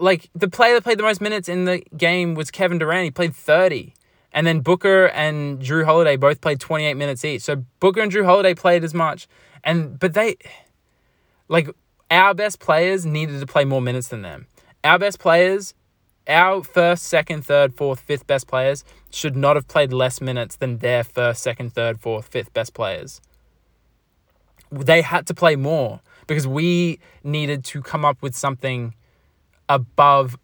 like 0.00 0.30
the 0.34 0.48
player 0.48 0.74
that 0.74 0.82
played 0.82 0.98
the 0.98 1.02
most 1.02 1.20
minutes 1.20 1.48
in 1.48 1.66
the 1.66 1.82
game 1.96 2.34
was 2.34 2.50
Kevin 2.50 2.78
Durant. 2.78 3.04
He 3.04 3.10
played 3.10 3.36
30. 3.36 3.94
And 4.32 4.46
then 4.46 4.60
Booker 4.60 5.06
and 5.06 5.60
Jrue 5.60 5.84
Holiday 5.84 6.16
both 6.16 6.40
played 6.40 6.60
28 6.60 6.94
minutes 6.94 7.24
each. 7.24 7.42
So 7.42 7.64
Booker 7.80 8.00
and 8.00 8.10
Jrue 8.10 8.24
Holiday 8.24 8.54
played 8.54 8.84
as 8.84 8.94
much. 8.94 9.28
And 9.62 9.98
but 9.98 10.14
they 10.14 10.36
like 11.48 11.68
our 12.10 12.32
best 12.34 12.60
players 12.60 13.04
needed 13.04 13.40
to 13.40 13.46
play 13.46 13.64
more 13.64 13.82
minutes 13.82 14.08
than 14.08 14.22
them. 14.22 14.46
Our 14.82 14.98
best 14.98 15.18
players, 15.18 15.74
our 16.26 16.62
first, 16.62 17.04
second, 17.04 17.44
third, 17.44 17.74
fourth, 17.74 18.00
fifth 18.00 18.26
best 18.26 18.46
players 18.46 18.84
should 19.10 19.36
not 19.36 19.56
have 19.56 19.68
played 19.68 19.92
less 19.92 20.20
minutes 20.20 20.56
than 20.56 20.78
their 20.78 21.04
first, 21.04 21.42
second, 21.42 21.74
third, 21.74 22.00
fourth, 22.00 22.28
fifth 22.28 22.52
best 22.54 22.72
players. 22.72 23.20
They 24.70 25.02
had 25.02 25.26
to 25.26 25.34
play 25.34 25.56
more 25.56 26.00
because 26.28 26.46
we 26.46 27.00
needed 27.24 27.64
to 27.64 27.82
come 27.82 28.04
up 28.04 28.22
with 28.22 28.36
something 28.36 28.94
above 29.70 30.36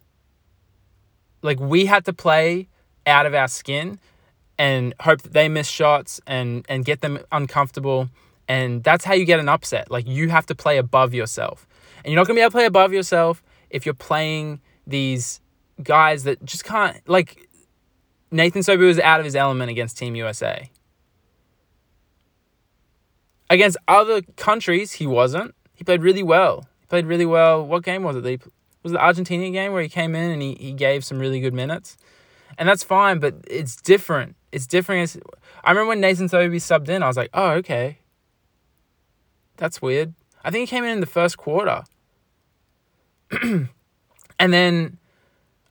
like 1.43 1.61
we 1.61 1.85
had 1.85 2.07
to 2.07 2.15
play 2.15 2.69
out 3.07 3.27
of 3.27 3.35
our 3.35 3.49
skin 3.49 3.99
and 4.59 4.95
hope 5.01 5.21
that 5.21 5.35
they 5.35 5.49
miss 5.49 5.69
shots 5.69 6.19
and 6.27 6.65
and 6.69 6.87
get 6.87 7.03
them 7.03 7.19
uncomfortable 7.31 8.09
and 8.49 8.83
that's 8.83 9.05
how 9.05 9.13
you 9.13 9.27
get 9.27 9.39
an 9.39 9.49
upset 9.49 9.91
like 9.91 10.07
you 10.07 10.31
have 10.31 10.47
to 10.47 10.55
play 10.55 10.79
above 10.79 11.13
yourself 11.13 11.67
and 11.99 12.13
you're 12.13 12.19
not 12.19 12.27
going 12.27 12.37
to 12.37 12.39
be 12.39 12.43
able 12.43 12.51
to 12.51 12.57
play 12.57 12.65
above 12.65 12.93
yourself 12.93 13.43
if 13.69 13.85
you're 13.85 13.95
playing 13.95 14.61
these 14.87 15.41
guys 15.83 16.25
that 16.25 16.43
just 16.45 16.65
can't 16.65 17.07
like 17.09 17.47
Nathan 18.31 18.63
Sobey 18.63 18.85
was 18.85 18.99
out 18.99 19.21
of 19.21 19.25
his 19.25 19.37
element 19.37 19.71
against 19.71 19.97
Team 19.97 20.17
USA. 20.17 20.71
Against 23.49 23.77
other 23.87 24.23
countries, 24.37 24.93
he 24.93 25.07
wasn't. 25.07 25.55
He 25.75 25.85
played 25.85 26.03
really 26.03 26.23
well. 26.23 26.67
He 26.81 26.87
played 26.87 27.07
really 27.07 27.27
well. 27.27 27.65
What 27.65 27.85
game 27.85 28.03
was 28.03 28.17
it? 28.17 28.25
He, 28.25 28.39
was 28.87 28.93
the 28.93 29.05
Argentina 29.05 29.51
game 29.51 29.73
where 29.73 29.83
he 29.83 29.89
came 29.89 30.15
in 30.15 30.31
and 30.31 30.41
he, 30.41 30.57
he 30.61 30.73
gave 30.73 31.05
some 31.05 31.19
really 31.19 31.41
good 31.41 31.53
minutes. 31.55 31.97
And 32.57 32.69
that's 32.69 32.85
fine, 32.85 33.19
but 33.19 33.35
it's 33.51 33.75
different. 33.75 34.37
It's 34.53 34.67
different. 34.67 35.17
I 35.65 35.71
remember 35.71 35.89
when 35.89 36.01
Nathan 36.01 36.29
Sobey 36.29 36.59
subbed 36.59 36.89
in, 36.89 37.03
I 37.03 37.09
was 37.09 37.17
like, 37.17 37.31
oh, 37.35 37.51
okay. 37.53 37.99
That's 39.57 39.83
weird. 39.83 40.15
I 40.45 40.51
think 40.51 40.69
he 40.69 40.77
came 40.77 40.85
in 40.85 40.91
in 40.91 41.01
the 41.01 41.07
first 41.07 41.37
quarter. 41.37 41.83
and 43.43 43.69
then 44.39 44.99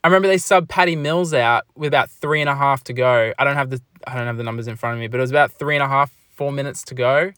I 0.03 0.07
remember 0.07 0.27
they 0.27 0.35
subbed 0.35 0.67
Patty 0.67 0.97
Mills 0.97 1.33
out 1.33 1.63
with 1.75 1.87
about 1.87 2.11
three 2.11 2.41
and 2.41 2.49
a 2.49 2.55
half 2.55 2.83
to 2.85 2.93
go. 2.93 3.33
I 3.39 3.43
don't 3.43 3.55
have 3.55 3.69
the 3.69 3.81
I 4.05 4.15
don't 4.15 4.27
have 4.27 4.37
the 4.37 4.43
numbers 4.43 4.67
in 4.67 4.75
front 4.75 4.95
of 4.95 4.99
me, 4.99 5.07
but 5.07 5.19
it 5.19 5.21
was 5.21 5.31
about 5.31 5.53
three 5.53 5.75
and 5.75 5.83
a 5.83 5.87
half, 5.87 6.11
four 6.35 6.51
minutes 6.51 6.83
to 6.83 6.93
go 6.93 7.31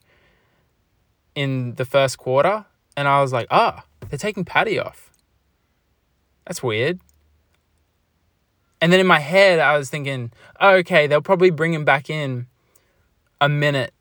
in 1.35 1.75
the 1.75 1.85
first 1.85 2.17
quarter. 2.17 2.65
And 2.97 3.07
I 3.07 3.21
was 3.21 3.31
like, 3.31 3.47
ah, 3.51 3.85
oh, 3.85 4.07
they're 4.09 4.17
taking 4.17 4.43
Patty 4.43 4.79
off. 4.79 5.07
That's 6.47 6.63
weird. 6.63 6.99
And 8.81 8.93
then 8.93 8.99
in 8.99 9.07
my 9.07 9.19
head, 9.19 9.60
I 9.60 9.77
was 9.77 9.89
thinking, 9.89 10.31
oh, 10.62 10.75
okay, 10.75 11.07
they'll 11.07 11.21
probably 11.21 11.49
bring 11.49 11.73
him 11.73 11.86
back 11.86 12.10
in 12.10 12.47
a 13.41 13.49
minute, 13.49 13.93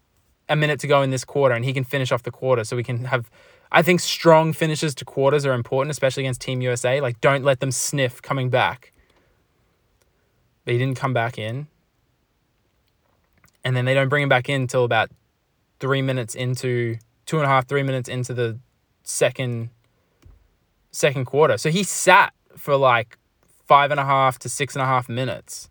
a 0.49 0.57
minute 0.57 0.81
to 0.81 0.87
go 0.87 1.03
in 1.03 1.11
this 1.11 1.25
quarter, 1.25 1.55
and 1.55 1.65
he 1.65 1.73
can 1.73 1.85
finish 1.85 2.13
off 2.13 2.23
the 2.23 2.31
quarter 2.31 2.65
so 2.65 2.77
we 2.77 2.85
can 2.85 3.07
have. 3.07 3.31
I 3.73 3.83
think 3.83 4.01
strong 4.01 4.53
finishes 4.53 4.95
to 4.97 5.05
quarters 5.05 5.45
are 5.45 5.55
important, 5.55 5.91
especially 5.91 6.23
against 6.25 6.41
Team 6.41 6.61
USA. 6.63 7.01
Like, 7.01 7.21
don't 7.21 7.45
let 7.45 7.61
them 7.61 7.73
sniff 7.73 8.23
coming 8.23 8.51
back. 8.51 8.93
But 10.65 10.73
he 10.73 10.79
didn't 10.79 10.97
come 10.99 11.13
back 11.13 11.39
in. 11.39 11.69
and 13.67 13.77
then 13.77 13.85
they 13.85 13.95
don't 13.95 14.09
bring 14.09 14.23
him 14.23 14.29
back 14.29 14.49
in 14.49 14.63
until 14.63 14.85
about 14.85 15.11
three 15.81 16.01
minutes 16.01 16.37
into 16.37 16.97
two 17.27 17.37
and 17.39 17.45
a 17.45 17.49
half, 17.49 17.67
three 17.67 17.83
minutes 17.83 18.09
into 18.09 18.33
the 18.33 18.59
second 19.03 19.71
second 20.93 21.25
quarter. 21.25 21.59
So 21.59 21.71
he 21.71 21.83
sat 21.83 22.33
for 22.57 22.77
like 22.77 23.19
five 23.67 23.91
and 23.91 24.01
a 24.01 24.05
half 24.05 24.39
to 24.41 24.49
six 24.49 24.75
and 24.75 24.83
a 24.83 24.87
half 24.87 25.09
minutes. 25.09 25.69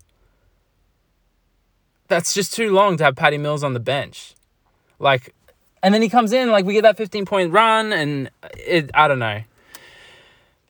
That's 2.08 2.34
just 2.34 2.54
too 2.54 2.72
long 2.72 2.98
to 2.98 3.04
have 3.04 3.16
Patty 3.16 3.38
Mills 3.38 3.64
on 3.64 3.74
the 3.74 3.80
bench. 3.80 4.36
Like, 5.00 5.34
and 5.82 5.94
then 5.94 6.02
he 6.02 6.10
comes 6.10 6.34
in, 6.34 6.52
like, 6.52 6.66
we 6.66 6.74
get 6.74 6.84
that 6.84 6.98
15 6.98 7.26
point 7.26 7.52
run, 7.52 7.92
and 7.92 8.30
it, 8.58 8.92
I 8.94 9.08
don't 9.08 9.20
know. 9.20 9.42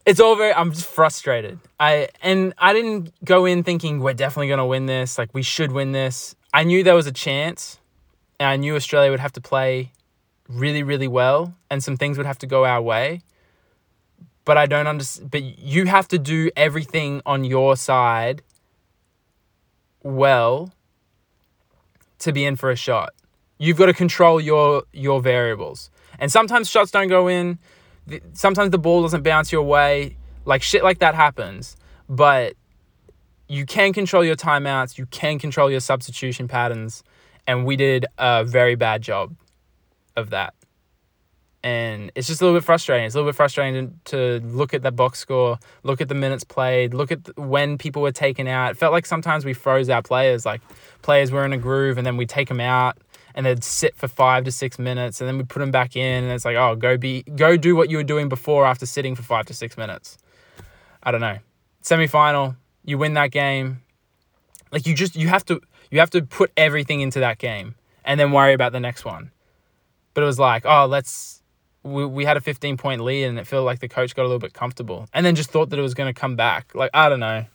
It's 0.06 0.19
all 0.19 0.36
very, 0.36 0.54
I'm 0.54 0.71
just 0.71 0.86
frustrated. 0.86 1.60
I, 1.80 2.10
and 2.21 2.54
I 2.58 2.73
didn't 2.73 3.13
go 3.23 3.45
in 3.45 3.63
thinking 3.63 3.99
we're 3.99 4.13
definitely 4.13 4.47
going 4.47 4.60
to 4.60 4.65
win 4.65 4.86
this. 4.86 5.17
Like, 5.17 5.34
we 5.34 5.41
should 5.41 5.71
win 5.71 5.91
this. 5.91 6.36
I 6.54 6.63
knew 6.63 6.84
there 6.84 6.95
was 6.95 7.08
a 7.08 7.12
chance, 7.12 7.80
and 8.39 8.47
I 8.47 8.56
knew 8.56 8.75
Australia 8.75 9.12
would 9.12 9.19
have 9.19 9.34
to 9.34 9.41
play 9.41 9.91
really, 10.47 10.84
really 10.84 11.08
well, 11.08 11.54
and 11.69 11.84
some 11.84 11.97
things 11.97 12.17
would 12.17 12.28
have 12.28 12.38
to 12.39 12.47
go 12.47 12.65
our 12.65 12.82
way 12.82 13.21
but 14.45 14.58
I 14.58 14.67
don't 14.67 14.88
understand. 14.88 15.31
But 15.31 15.43
you 15.60 15.86
have 15.88 16.08
to 16.10 16.19
do 16.19 16.51
everything 16.55 17.21
on 17.25 17.43
your 17.43 17.75
side 17.75 18.43
well 20.03 20.71
to 22.19 22.31
be 22.31 22.45
in 22.45 22.55
for 22.55 22.69
a 22.69 22.75
shot. 22.75 23.13
You've 23.58 23.77
got 23.77 23.88
to 23.88 23.93
control 23.93 24.39
your 24.39 24.84
your 24.93 25.21
variables. 25.21 25.89
And 26.19 26.31
sometimes 26.31 26.69
shots 26.69 26.91
don't 26.91 27.10
go 27.10 27.27
in. 27.27 27.60
Sometimes 28.34 28.69
the 28.69 28.77
ball 28.77 29.01
doesn't 29.01 29.23
bounce 29.23 29.51
your 29.51 29.63
way. 29.63 30.15
Like 30.45 30.62
shit 30.62 30.84
like 30.84 30.99
that 30.99 31.15
happens. 31.15 31.75
But 32.08 32.53
you 33.47 33.65
can 33.65 33.93
control 33.93 34.23
your 34.23 34.36
timeouts. 34.36 34.97
You 34.97 35.08
can 35.08 35.39
control 35.39 35.69
your 35.71 35.79
substitution 35.79 36.47
patterns. 36.47 37.03
And 37.47 37.65
we 37.65 37.75
did 37.75 38.05
a 38.17 38.43
very 38.43 38.75
bad 38.75 39.01
job 39.01 39.36
of 40.15 40.29
that 40.29 40.53
and 41.65 42.12
it's 42.13 42.28
just 42.28 42.41
a 42.41 42.45
little 42.45 42.60
bit 42.60 42.63
frustrating. 42.63 43.08
It's 43.08 43.15
a 43.15 43.17
little 43.17 43.32
bit 43.32 43.36
frustrating 43.36 43.99
to, 44.06 44.39
to 44.39 44.45
look 44.45 44.75
at 44.75 44.84
the 44.84 44.91
box 44.91 45.17
score, 45.17 45.58
look 45.82 45.99
at 45.99 46.08
the 46.10 46.13
minutes 46.13 46.43
played, 46.43 46.93
look 46.93 47.12
at 47.12 47.23
the, 47.23 47.41
when 47.41 47.80
people 47.80 48.04
were 48.04 48.12
taken 48.12 48.47
out. 48.47 48.73
It 48.73 48.78
felt 48.78 48.93
like 48.93 49.08
sometimes 49.08 49.43
we 49.43 49.54
froze 49.54 49.89
our 49.89 50.04
players, 50.04 50.45
like 50.45 50.62
players 51.01 51.32
were 51.32 51.43
in 51.43 51.54
a 51.54 51.58
groove 51.58 51.97
and 51.97 52.06
then 52.06 52.17
we 52.17 52.28
take 52.28 52.49
them 52.49 52.60
out 52.60 52.99
and 53.34 53.47
they'd 53.47 53.63
sit 53.63 53.97
for 53.97 54.08
five 54.08 54.43
to 54.43 54.51
six 54.51 54.78
minutes 54.78 55.19
and 55.19 55.28
then 55.28 55.39
we 55.39 55.43
put 55.43 55.58
them 55.58 55.71
back 55.71 55.95
in 55.95 56.23
and 56.23 56.32
it's 56.32 56.45
like, 56.45 56.56
oh, 56.56 56.75
go 56.75 56.97
be 56.97 57.23
go 57.36 57.58
do 57.58 57.75
what 57.75 57.89
you 57.89 57.97
were 57.97 58.04
doing 58.04 58.30
before 58.30 58.67
after 58.67 58.86
sitting 58.86 59.15
for 59.15 59.23
five 59.23 59.47
to 59.47 59.54
six 59.56 59.75
minutes. 59.75 60.19
I 61.01 61.10
don't 61.10 61.21
know. 61.21 61.39
Semi 61.82 62.06
final, 62.06 62.56
you 62.84 62.99
win 62.99 63.15
that 63.15 63.32
game. 63.32 63.82
Like 64.71 64.86
you 64.86 64.93
just 64.93 65.15
you 65.15 65.30
have 65.30 65.43
to 65.45 65.60
you 65.89 65.99
have 65.99 66.12
to 66.12 66.21
put 66.21 66.51
everything 66.56 67.01
into 67.01 67.21
that 67.21 67.39
game 67.39 67.73
and 68.04 68.19
then 68.19 68.32
worry 68.32 68.54
about 68.54 68.71
the 68.71 68.80
next 68.80 69.04
one. 69.04 69.32
But 70.13 70.21
it 70.21 70.28
was 70.28 70.38
like, 70.38 70.63
oh, 70.67 70.86
let's 70.86 71.41
we, 71.85 72.05
we 72.05 72.25
had 72.25 72.35
a 72.35 72.41
15 72.41 72.77
point 72.77 73.01
lead 73.01 73.25
and 73.25 73.37
it 73.37 73.45
felt 73.45 73.63
like 73.63 73.79
the 73.79 73.87
coach 73.87 74.15
got 74.15 74.23
a 74.23 74.27
little 74.27 74.39
bit 74.39 74.53
comfortable 74.53 75.07
and 75.13 75.25
then 75.25 75.35
just 75.35 75.51
thought 75.51 75.69
that 75.69 75.79
it 75.79 75.83
was 75.83 75.93
going 75.93 76.11
to 76.11 76.19
come 76.19 76.35
back. 76.35 76.73
Like, 76.73 76.89
I 76.93 77.07
don't 77.09 77.19
know. 77.19 77.45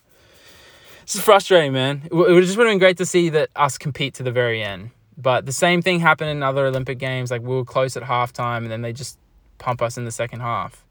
Is 1.05 1.19
frustrating, 1.19 1.73
man. 1.73 2.03
It, 2.05 2.15
it 2.15 2.41
just 2.41 2.57
would 2.57 2.65
have 2.65 2.71
been 2.71 2.79
great 2.79 2.97
to 2.97 3.05
see 3.05 3.29
that 3.29 3.49
us 3.55 3.77
compete 3.77 4.13
to 4.15 4.23
the 4.23 4.31
very 4.31 4.63
end. 4.63 4.91
But 5.17 5.45
the 5.45 5.51
same 5.51 5.81
thing 5.81 5.99
happened 5.99 6.29
in 6.29 6.41
other 6.41 6.65
Olympic 6.65 6.97
games. 6.97 7.29
Like, 7.29 7.41
we 7.41 7.49
were 7.49 7.65
close 7.65 7.97
at 7.97 8.03
halftime 8.03 8.59
and 8.59 8.71
then 8.71 8.81
they 8.81 8.93
just 8.93 9.19
pump 9.57 9.81
us 9.81 9.97
in 9.97 10.05
the 10.05 10.11
second 10.11 10.39
half. 10.39 10.85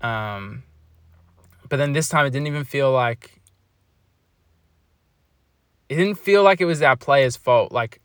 Um, 0.00 0.62
but 1.68 1.76
then 1.76 1.92
this 1.92 2.08
time 2.08 2.26
it 2.26 2.30
didn't 2.30 2.46
even 2.46 2.64
feel 2.64 2.92
like 2.92 3.40
it 5.88 5.96
didn't 5.96 6.16
feel 6.16 6.44
like 6.44 6.60
it 6.60 6.66
was 6.66 6.80
our 6.80 6.96
players' 6.96 7.36
fault. 7.36 7.72
Like 7.72 8.00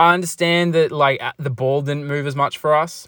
I 0.00 0.14
understand 0.14 0.74
that 0.74 0.92
like 0.92 1.20
the 1.36 1.50
ball 1.50 1.82
didn't 1.82 2.06
move 2.06 2.26
as 2.26 2.34
much 2.34 2.56
for 2.56 2.74
us. 2.74 3.06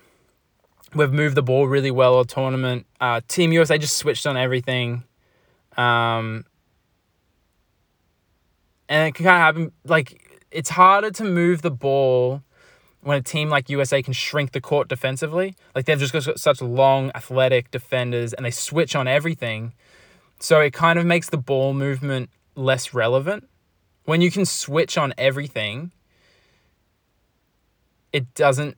We've 0.95 1.11
moved 1.11 1.39
the 1.39 1.43
ball 1.43 1.67
really 1.67 1.91
well 1.91 2.13
all 2.13 2.27
tournament. 2.27 2.87
Uh, 3.01 3.23
Team 3.29 3.51
USA 3.51 3.79
just 3.79 3.97
switched 3.97 4.27
on 4.27 4.37
everything. 4.37 5.03
Um, 5.79 6.45
and 8.91 9.09
it 9.09 9.15
can 9.15 9.25
kind 9.25 9.37
of 9.37 9.41
happen 9.41 9.73
like 9.87 10.39
it's 10.51 10.69
harder 10.69 11.11
to 11.13 11.25
move 11.25 11.63
the 11.63 11.71
ball 11.71 12.43
when 13.01 13.17
a 13.17 13.23
team 13.23 13.49
like 13.49 13.71
USA 13.71 14.03
can 14.03 14.13
shrink 14.13 14.53
the 14.53 14.61
court 14.61 14.89
defensively. 14.89 15.55
Like 15.75 15.87
they've 15.87 15.99
just 15.99 16.13
got 16.13 16.39
such 16.39 16.61
long 16.61 17.11
athletic 17.15 17.71
defenders 17.71 18.35
and 18.35 18.45
they 18.45 18.51
switch 18.51 18.95
on 18.95 19.09
everything. 19.09 19.73
So 20.41 20.61
it 20.61 20.75
kind 20.75 20.99
of 20.99 21.07
makes 21.07 21.31
the 21.31 21.39
ball 21.39 21.73
movement 21.73 22.29
less 22.55 22.93
relevant. 22.93 23.49
When 24.05 24.21
you 24.21 24.31
can 24.31 24.45
switch 24.45 24.99
on 24.99 25.15
everything, 25.17 25.93
it 28.13 28.35
doesn't 28.35 28.77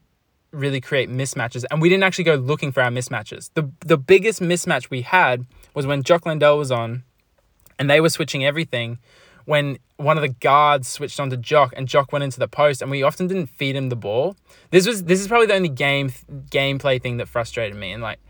really 0.55 0.81
create 0.81 1.11
mismatches. 1.11 1.65
And 1.71 1.83
we 1.83 1.89
didn't 1.89 2.05
actually 2.05 2.25
go 2.25 2.37
looking 2.37 2.73
for 2.73 2.83
our 2.83 2.91
mismatches. 2.91 3.51
The 3.55 3.71
the 3.81 3.99
biggest 3.99 4.41
mismatch 4.41 4.91
we 4.91 5.03
had 5.03 5.47
was 5.75 5.87
when 5.87 6.03
Jock 6.03 6.27
Landale 6.27 6.59
was 6.59 6.71
on 6.71 7.03
and 7.79 7.91
they 7.91 8.01
were 8.01 8.09
switching 8.09 8.45
everything 8.45 8.99
when 9.45 9.79
one 9.97 10.17
of 10.17 10.23
the 10.23 10.29
guards 10.29 10.89
switched 10.89 11.21
onto 11.21 11.37
Jock 11.37 11.75
and 11.77 11.87
Jock 11.87 12.13
went 12.13 12.23
into 12.23 12.39
the 12.39 12.49
post 12.49 12.81
and 12.81 12.91
we 12.91 13.03
often 13.03 13.27
didn't 13.27 13.49
feed 13.49 13.77
him 13.77 13.89
the 13.89 13.97
ball. 13.97 14.37
This 14.71 14.87
was 14.87 15.05
this 15.05 15.21
is 15.21 15.29
probably 15.29 15.47
the 15.47 15.55
only 15.55 15.69
game 15.69 16.11
gameplay 16.51 17.03
thing 17.03 17.19
that 17.19 17.29
frustrated 17.29 17.77
me 17.77 17.93
and 17.93 18.03
like 18.03 18.21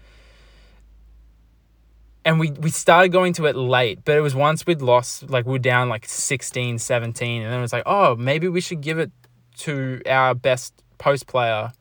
and 2.24 2.40
we 2.40 2.50
we 2.52 2.70
started 2.70 3.10
going 3.10 3.34
to 3.34 3.46
it 3.46 3.54
late, 3.54 4.00
but 4.04 4.16
it 4.16 4.20
was 4.20 4.34
once 4.34 4.66
we'd 4.66 4.80
lost 4.80 5.28
like 5.28 5.44
we 5.44 5.52
were 5.52 5.58
down 5.58 5.90
like 5.90 6.06
16, 6.06 6.78
17 6.78 7.42
and 7.42 7.52
then 7.52 7.58
it 7.58 7.62
was 7.62 7.72
like, 7.72 7.82
"Oh, 7.86 8.16
maybe 8.16 8.48
we 8.48 8.62
should 8.62 8.80
give 8.80 8.98
it 8.98 9.12
to 9.58 10.00
our 10.06 10.34
best 10.34 10.83
post 10.98 11.26
player 11.26 11.72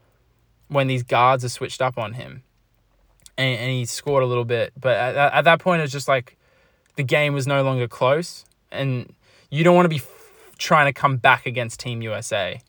when 0.68 0.88
these 0.88 1.04
guards 1.04 1.44
are 1.46 1.50
switched 1.50 1.82
up 1.82 1.98
on 1.98 2.14
him. 2.14 2.44
And, 3.38 3.60
and 3.60 3.72
he 3.72 3.86
scored 3.86 4.24
a 4.24 4.26
little 4.26 4.46
bit. 4.46 4.74
But 4.80 4.98
at, 4.98 5.16
at 5.16 5.42
that 5.44 5.60
point, 5.60 5.82
it's 5.82 5.92
just 5.92 6.08
like 6.08 6.38
the 6.96 7.04
game 7.04 7.34
was 7.34 7.48
no 7.48 7.64
longer 7.64 7.88
close. 7.88 8.46
And 8.72 9.14
you 9.50 9.64
don't 9.64 9.76
want 9.76 9.86
to 9.86 9.90
be 9.90 9.98
f- 9.98 10.54
trying 10.58 10.86
to 10.86 10.94
come 10.94 11.18
back 11.18 11.46
against 11.46 11.80
Team 11.80 12.02
USA. 12.02 12.62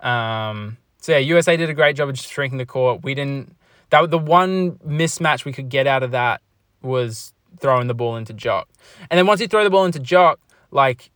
Um, 0.00 0.76
so 0.98 1.12
yeah, 1.12 1.18
USA 1.18 1.56
did 1.56 1.70
a 1.70 1.74
great 1.74 1.96
job 1.96 2.08
of 2.08 2.14
just 2.14 2.30
shrinking 2.30 2.58
the 2.58 2.66
court. 2.66 3.02
We 3.02 3.14
didn't. 3.14 3.56
That 3.90 4.10
the 4.10 4.18
one 4.18 4.72
mismatch 4.78 5.44
we 5.44 5.52
could 5.52 5.68
get 5.68 5.86
out 5.86 6.02
of 6.02 6.12
that 6.12 6.40
was 6.82 7.32
throwing 7.60 7.86
the 7.86 7.94
ball 7.94 8.16
into 8.16 8.32
Jock. 8.32 8.68
And 9.10 9.18
then 9.18 9.26
once 9.26 9.40
you 9.40 9.46
throw 9.46 9.64
the 9.64 9.70
ball 9.70 9.84
into 9.84 10.00
Jock, 10.00 10.40
like 10.70 11.10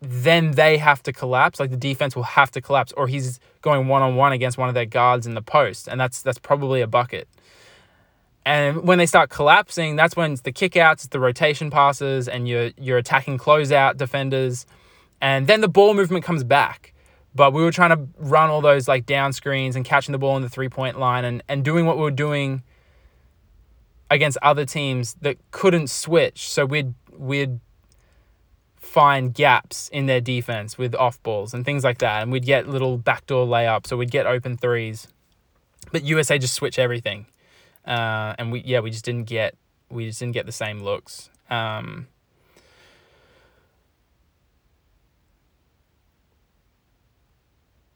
then 0.00 0.52
they 0.52 0.78
have 0.78 1.02
to 1.04 1.12
collapse. 1.12 1.58
Like 1.58 1.70
the 1.70 1.76
defense 1.76 2.14
will 2.14 2.22
have 2.22 2.50
to 2.52 2.60
collapse, 2.60 2.92
or 2.92 3.08
he's 3.08 3.40
going 3.62 3.88
one 3.88 4.02
on 4.02 4.16
one 4.16 4.32
against 4.32 4.58
one 4.58 4.68
of 4.68 4.74
their 4.74 4.86
guards 4.86 5.26
in 5.26 5.34
the 5.34 5.42
post, 5.42 5.88
and 5.88 6.00
that's 6.00 6.22
that's 6.22 6.38
probably 6.38 6.80
a 6.80 6.86
bucket. 6.86 7.28
And 8.44 8.84
when 8.84 8.96
they 8.96 9.06
start 9.06 9.28
collapsing, 9.28 9.96
that's 9.96 10.16
when 10.16 10.32
it's 10.32 10.40
the 10.40 10.52
kickouts, 10.52 11.10
the 11.10 11.20
rotation 11.20 11.70
passes, 11.70 12.28
and 12.28 12.48
you're 12.48 12.70
you're 12.78 12.98
attacking 12.98 13.38
closeout 13.38 13.96
defenders, 13.96 14.66
and 15.20 15.46
then 15.46 15.60
the 15.60 15.68
ball 15.68 15.94
movement 15.94 16.24
comes 16.24 16.44
back. 16.44 16.94
But 17.34 17.52
we 17.52 17.62
were 17.62 17.70
trying 17.70 17.90
to 17.90 18.08
run 18.18 18.50
all 18.50 18.60
those 18.60 18.88
like 18.88 19.06
down 19.06 19.32
screens 19.32 19.76
and 19.76 19.84
catching 19.84 20.12
the 20.12 20.18
ball 20.18 20.36
in 20.36 20.42
the 20.42 20.48
three 20.48 20.68
point 20.68 20.98
line 20.98 21.24
and, 21.24 21.42
and 21.48 21.64
doing 21.64 21.86
what 21.86 21.96
we 21.96 22.02
were 22.02 22.10
doing 22.10 22.62
against 24.10 24.38
other 24.42 24.64
teams 24.64 25.14
that 25.20 25.36
couldn't 25.50 25.88
switch. 25.88 26.48
So 26.48 26.64
we'd 26.64 26.94
we'd 27.16 27.60
find 28.88 29.34
gaps 29.34 29.90
in 29.90 30.06
their 30.06 30.20
defense 30.20 30.78
with 30.78 30.94
off 30.94 31.22
balls 31.22 31.52
and 31.52 31.64
things 31.64 31.84
like 31.84 31.98
that. 31.98 32.22
And 32.22 32.32
we'd 32.32 32.46
get 32.46 32.66
little 32.66 32.96
backdoor 32.96 33.46
layups 33.46 33.92
or 33.92 33.98
we'd 33.98 34.10
get 34.10 34.26
open 34.26 34.56
threes. 34.56 35.08
But 35.92 36.04
USA 36.04 36.38
just 36.38 36.54
switch 36.54 36.78
everything. 36.78 37.26
Uh, 37.86 38.34
and 38.38 38.50
we 38.50 38.60
yeah, 38.60 38.80
we 38.80 38.90
just 38.90 39.04
didn't 39.04 39.24
get 39.24 39.56
we 39.90 40.06
just 40.06 40.18
didn't 40.18 40.34
get 40.34 40.46
the 40.46 40.52
same 40.52 40.80
looks. 40.80 41.30
Um, 41.50 42.08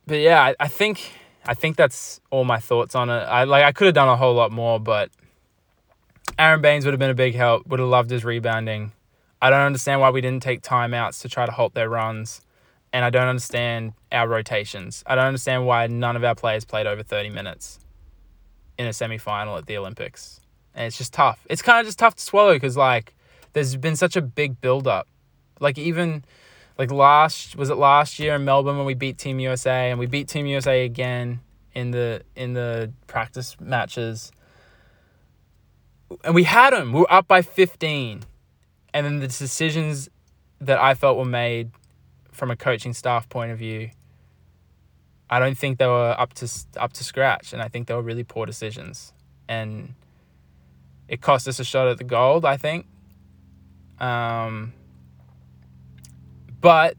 but 0.06 0.20
yeah, 0.20 0.42
I, 0.42 0.54
I 0.60 0.68
think 0.68 1.12
I 1.44 1.54
think 1.54 1.76
that's 1.76 2.20
all 2.30 2.44
my 2.44 2.58
thoughts 2.58 2.94
on 2.94 3.10
it. 3.10 3.22
I 3.22 3.44
like 3.44 3.64
I 3.64 3.72
could 3.72 3.86
have 3.86 3.94
done 3.94 4.08
a 4.08 4.16
whole 4.16 4.34
lot 4.34 4.52
more, 4.52 4.78
but 4.78 5.10
Aron 6.38 6.60
Baynes 6.60 6.84
would 6.84 6.92
have 6.92 7.00
been 7.00 7.10
a 7.10 7.14
big 7.14 7.34
help. 7.34 7.66
Would 7.66 7.80
have 7.80 7.88
loved 7.88 8.10
his 8.10 8.24
rebounding. 8.24 8.92
I 9.42 9.50
don't 9.50 9.60
understand 9.60 10.00
why 10.00 10.10
we 10.10 10.20
didn't 10.20 10.44
take 10.44 10.62
timeouts 10.62 11.20
to 11.22 11.28
try 11.28 11.44
to 11.46 11.52
halt 11.52 11.74
their 11.74 11.88
runs. 11.88 12.40
And 12.92 13.04
I 13.04 13.10
don't 13.10 13.26
understand 13.26 13.94
our 14.12 14.28
rotations. 14.28 15.02
I 15.04 15.16
don't 15.16 15.24
understand 15.24 15.66
why 15.66 15.88
none 15.88 16.14
of 16.14 16.22
our 16.22 16.36
players 16.36 16.64
played 16.64 16.86
over 16.86 17.02
30 17.02 17.30
minutes 17.30 17.80
in 18.78 18.86
a 18.86 18.92
semi 18.92 19.18
final 19.18 19.56
at 19.56 19.66
the 19.66 19.76
Olympics. 19.76 20.40
And 20.74 20.86
it's 20.86 20.96
just 20.96 21.12
tough. 21.12 21.44
It's 21.50 21.60
kind 21.60 21.80
of 21.80 21.86
just 21.86 21.98
tough 21.98 22.14
to 22.14 22.22
swallow 22.22 22.54
because, 22.54 22.76
like, 22.76 23.14
there's 23.52 23.76
been 23.76 23.96
such 23.96 24.14
a 24.14 24.22
big 24.22 24.60
build 24.60 24.86
up. 24.86 25.08
Like, 25.58 25.76
even 25.76 26.24
like 26.78 26.90
last 26.90 27.56
was 27.56 27.68
it 27.68 27.76
last 27.76 28.18
year 28.18 28.36
in 28.36 28.44
Melbourne 28.44 28.76
when 28.76 28.86
we 28.86 28.94
beat 28.94 29.18
Team 29.18 29.40
USA 29.40 29.90
and 29.90 29.98
we 29.98 30.06
beat 30.06 30.28
Team 30.28 30.46
USA 30.46 30.84
again 30.84 31.40
in 31.74 31.90
the 31.90 32.22
in 32.36 32.54
the 32.54 32.92
practice 33.06 33.56
matches. 33.60 34.30
And 36.24 36.34
we 36.34 36.44
had 36.44 36.72
them. 36.72 36.92
We 36.92 37.00
were 37.00 37.12
up 37.12 37.26
by 37.26 37.42
15 37.42 38.24
and 38.94 39.06
then 39.06 39.18
the 39.20 39.28
decisions 39.28 40.08
that 40.60 40.78
I 40.78 40.94
felt 40.94 41.18
were 41.18 41.24
made 41.24 41.70
from 42.30 42.50
a 42.50 42.56
coaching 42.56 42.92
staff 42.92 43.28
point 43.28 43.52
of 43.52 43.58
view, 43.58 43.90
I 45.28 45.38
don't 45.38 45.56
think 45.56 45.78
they 45.78 45.86
were 45.86 46.14
up 46.18 46.34
to 46.34 46.48
up 46.76 46.92
to 46.94 47.04
scratch, 47.04 47.52
and 47.52 47.62
I 47.62 47.68
think 47.68 47.88
they 47.88 47.94
were 47.94 48.02
really 48.02 48.24
poor 48.24 48.46
decisions, 48.46 49.12
and 49.48 49.94
it 51.08 51.20
cost 51.20 51.48
us 51.48 51.58
a 51.58 51.64
shot 51.64 51.88
at 51.88 51.98
the 51.98 52.04
gold. 52.04 52.44
I 52.44 52.56
think. 52.56 52.86
Um, 53.98 54.72
but 56.60 56.96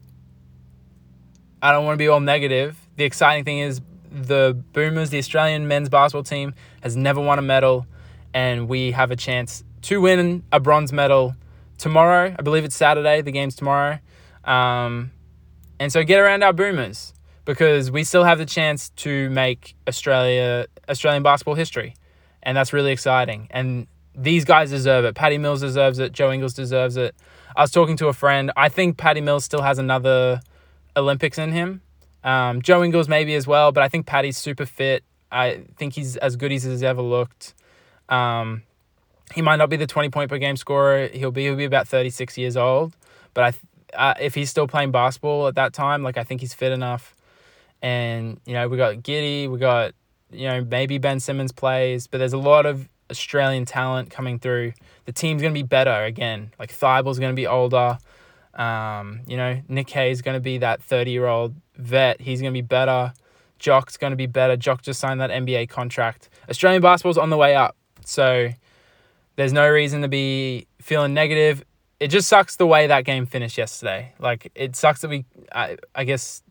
I 1.62 1.72
don't 1.72 1.84
want 1.84 1.94
to 1.94 1.98
be 1.98 2.08
all 2.08 2.20
negative. 2.20 2.78
The 2.96 3.04
exciting 3.04 3.44
thing 3.44 3.58
is 3.58 3.80
the 4.10 4.56
Boomers, 4.72 5.10
the 5.10 5.18
Australian 5.18 5.68
men's 5.68 5.88
basketball 5.88 6.22
team, 6.22 6.54
has 6.82 6.96
never 6.96 7.20
won 7.20 7.38
a 7.38 7.42
medal, 7.42 7.86
and 8.32 8.68
we 8.68 8.92
have 8.92 9.10
a 9.10 9.16
chance 9.16 9.64
to 9.82 10.00
win 10.00 10.44
a 10.52 10.60
bronze 10.60 10.92
medal 10.92 11.34
tomorrow. 11.84 12.34
I 12.36 12.42
believe 12.42 12.64
it's 12.64 12.74
Saturday. 12.74 13.20
The 13.20 13.30
game's 13.30 13.54
tomorrow. 13.54 13.98
Um, 14.42 15.12
and 15.78 15.92
so 15.92 16.02
get 16.02 16.18
around 16.18 16.42
our 16.42 16.54
Boomers 16.54 17.12
because 17.44 17.90
we 17.90 18.04
still 18.04 18.24
have 18.24 18.38
the 18.38 18.46
chance 18.46 18.88
to 19.04 19.28
make 19.30 19.76
Australia 19.86 20.66
Australian 20.88 21.22
basketball 21.22 21.54
history, 21.54 21.94
and 22.42 22.56
that's 22.56 22.72
really 22.72 22.90
exciting. 22.90 23.48
And 23.50 23.86
these 24.16 24.46
guys 24.46 24.70
deserve 24.70 25.04
it. 25.04 25.14
Patty 25.14 25.36
Mills 25.36 25.60
deserves 25.60 25.98
it. 25.98 26.12
Joe 26.12 26.32
Ingles 26.32 26.54
deserves 26.54 26.96
it. 26.96 27.14
I 27.54 27.60
was 27.60 27.70
talking 27.70 27.98
to 27.98 28.08
a 28.08 28.14
friend. 28.14 28.50
I 28.56 28.70
think 28.70 28.96
Patty 28.96 29.20
Mills 29.20 29.44
still 29.44 29.62
has 29.62 29.78
another 29.78 30.40
Olympics 30.96 31.36
in 31.36 31.52
him. 31.52 31.82
Um, 32.22 32.62
Joe 32.62 32.82
Ingles 32.82 33.08
maybe 33.08 33.34
as 33.34 33.46
well, 33.46 33.72
but 33.72 33.82
I 33.82 33.88
think 33.88 34.06
Patty's 34.06 34.38
super 34.38 34.64
fit. 34.64 35.04
I 35.30 35.64
think 35.76 35.92
he's 35.92 36.16
as 36.16 36.36
good 36.36 36.50
as 36.50 36.62
he's 36.62 36.82
ever 36.82 37.02
looked. 37.02 37.54
Um, 38.08 38.62
he 39.32 39.42
might 39.42 39.56
not 39.56 39.70
be 39.70 39.76
the 39.76 39.86
20 39.86 40.10
point 40.10 40.30
per 40.30 40.38
game 40.38 40.56
scorer. 40.56 41.08
He'll 41.08 41.30
be 41.30 41.44
he'll 41.44 41.56
be 41.56 41.64
about 41.64 41.88
36 41.88 42.36
years 42.36 42.56
old, 42.56 42.96
but 43.32 43.44
I 43.44 44.08
uh, 44.10 44.14
if 44.20 44.34
he's 44.34 44.50
still 44.50 44.66
playing 44.66 44.90
basketball 44.90 45.46
at 45.46 45.54
that 45.54 45.72
time, 45.72 46.02
like 46.02 46.18
I 46.18 46.24
think 46.24 46.40
he's 46.40 46.54
fit 46.54 46.72
enough. 46.72 47.14
And 47.80 48.40
you 48.44 48.54
know 48.54 48.68
we 48.68 48.76
got 48.76 48.96
Giddey, 48.96 49.48
we 49.48 49.58
got 49.58 49.92
you 50.30 50.48
know 50.48 50.64
maybe 50.64 50.98
Ben 50.98 51.20
Simmons 51.20 51.52
plays, 51.52 52.06
but 52.06 52.18
there's 52.18 52.32
a 52.32 52.38
lot 52.38 52.66
of 52.66 52.88
Australian 53.10 53.64
talent 53.64 54.10
coming 54.10 54.38
through. 54.38 54.72
The 55.04 55.12
team's 55.12 55.42
gonna 55.42 55.54
be 55.54 55.62
better 55.62 56.04
again. 56.04 56.52
Like 56.58 56.72
Thybulle's 56.72 57.18
gonna 57.18 57.34
be 57.34 57.46
older. 57.46 57.98
Um, 58.54 59.22
you 59.26 59.36
know, 59.36 59.60
Nick 59.68 59.88
Kay's 59.88 60.22
going 60.22 60.36
to 60.36 60.40
be 60.40 60.58
that 60.58 60.82
30 60.82 61.10
year 61.10 61.26
old 61.26 61.54
vet. 61.76 62.20
He's 62.20 62.40
going 62.40 62.52
to 62.52 62.56
be 62.56 62.62
better. 62.62 63.12
Jock's 63.58 63.96
going 63.96 64.12
to 64.12 64.16
be 64.16 64.26
better. 64.26 64.56
Jock 64.56 64.82
just 64.82 65.00
signed 65.00 65.20
that 65.20 65.30
NBA 65.30 65.68
contract. 65.68 66.28
Australian 66.48 66.82
basketball's 66.82 67.18
on 67.18 67.30
the 67.30 67.36
way 67.36 67.56
up. 67.56 67.76
So 68.04 68.50
there's 69.36 69.52
no 69.52 69.68
reason 69.68 70.02
to 70.02 70.08
be 70.08 70.66
feeling 70.80 71.14
negative. 71.14 71.64
It 72.00 72.08
just 72.08 72.28
sucks 72.28 72.56
the 72.56 72.66
way 72.66 72.86
that 72.86 73.04
game 73.04 73.26
finished 73.26 73.58
yesterday. 73.58 74.12
Like, 74.18 74.50
it 74.54 74.76
sucks 74.76 75.00
that 75.00 75.08
we, 75.08 75.24
I, 75.52 75.76
I 75.94 76.04
guess, 76.04 76.42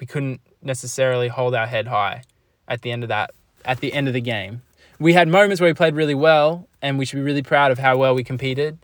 we 0.00 0.06
couldn't 0.06 0.40
necessarily 0.62 1.28
hold 1.28 1.54
our 1.54 1.66
head 1.66 1.86
high 1.86 2.22
at 2.66 2.82
the 2.82 2.90
end 2.90 3.02
of 3.02 3.08
that, 3.08 3.30
at 3.64 3.80
the 3.80 3.92
end 3.92 4.08
of 4.08 4.14
the 4.14 4.20
game. 4.20 4.62
We 4.98 5.12
had 5.12 5.28
moments 5.28 5.60
where 5.60 5.70
we 5.70 5.74
played 5.74 5.94
really 5.94 6.14
well, 6.14 6.68
and 6.82 6.98
we 6.98 7.04
should 7.04 7.16
be 7.16 7.22
really 7.22 7.42
proud 7.42 7.70
of 7.70 7.78
how 7.78 7.96
well 7.96 8.14
we 8.14 8.24
competed. 8.24 8.78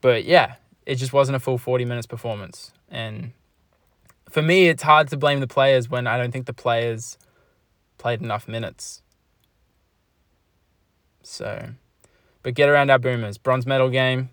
But 0.00 0.24
yeah, 0.24 0.56
it 0.84 0.96
just 0.96 1.12
wasn't 1.12 1.36
a 1.36 1.40
full 1.40 1.58
40 1.58 1.84
minutes 1.84 2.06
performance. 2.06 2.72
And 2.88 3.32
for 4.30 4.42
me, 4.42 4.68
it's 4.68 4.82
hard 4.82 5.08
to 5.08 5.16
blame 5.16 5.40
the 5.40 5.46
players 5.46 5.88
when 5.88 6.06
I 6.06 6.18
don't 6.18 6.30
think 6.30 6.46
the 6.46 6.52
players 6.52 7.18
played 7.98 8.20
enough 8.20 8.46
minutes. 8.46 9.02
So, 11.22 11.70
but 12.46 12.54
get 12.54 12.68
around 12.68 12.90
our 12.90 12.98
boomers. 13.00 13.38
Bronze 13.38 13.66
medal 13.66 13.90
game. 13.90 14.30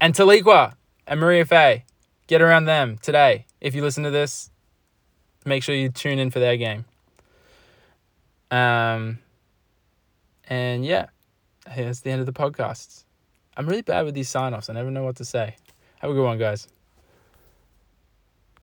And 0.00 0.12
Taliqua 0.12 0.74
and 1.06 1.20
Mariafe. 1.20 1.82
Get 2.26 2.42
around 2.42 2.64
them 2.64 2.98
today. 3.00 3.46
If 3.60 3.76
you 3.76 3.82
listen 3.82 4.02
to 4.02 4.10
this, 4.10 4.50
make 5.44 5.62
sure 5.62 5.72
you 5.72 5.88
tune 5.88 6.18
in 6.18 6.32
for 6.32 6.40
their 6.40 6.56
game. 6.56 6.84
Um, 8.50 9.20
and 10.48 10.84
yeah, 10.84 11.10
that's 11.76 12.00
the 12.00 12.10
end 12.10 12.18
of 12.18 12.26
the 12.26 12.32
podcast. 12.32 13.04
I'm 13.56 13.68
really 13.68 13.82
bad 13.82 14.04
with 14.04 14.16
these 14.16 14.28
sign 14.28 14.52
offs. 14.52 14.68
I 14.68 14.72
never 14.72 14.90
know 14.90 15.04
what 15.04 15.14
to 15.18 15.24
say. 15.24 15.54
Have 16.00 16.10
a 16.10 16.14
good 16.14 16.24
one, 16.24 16.38
guys. 16.38 16.66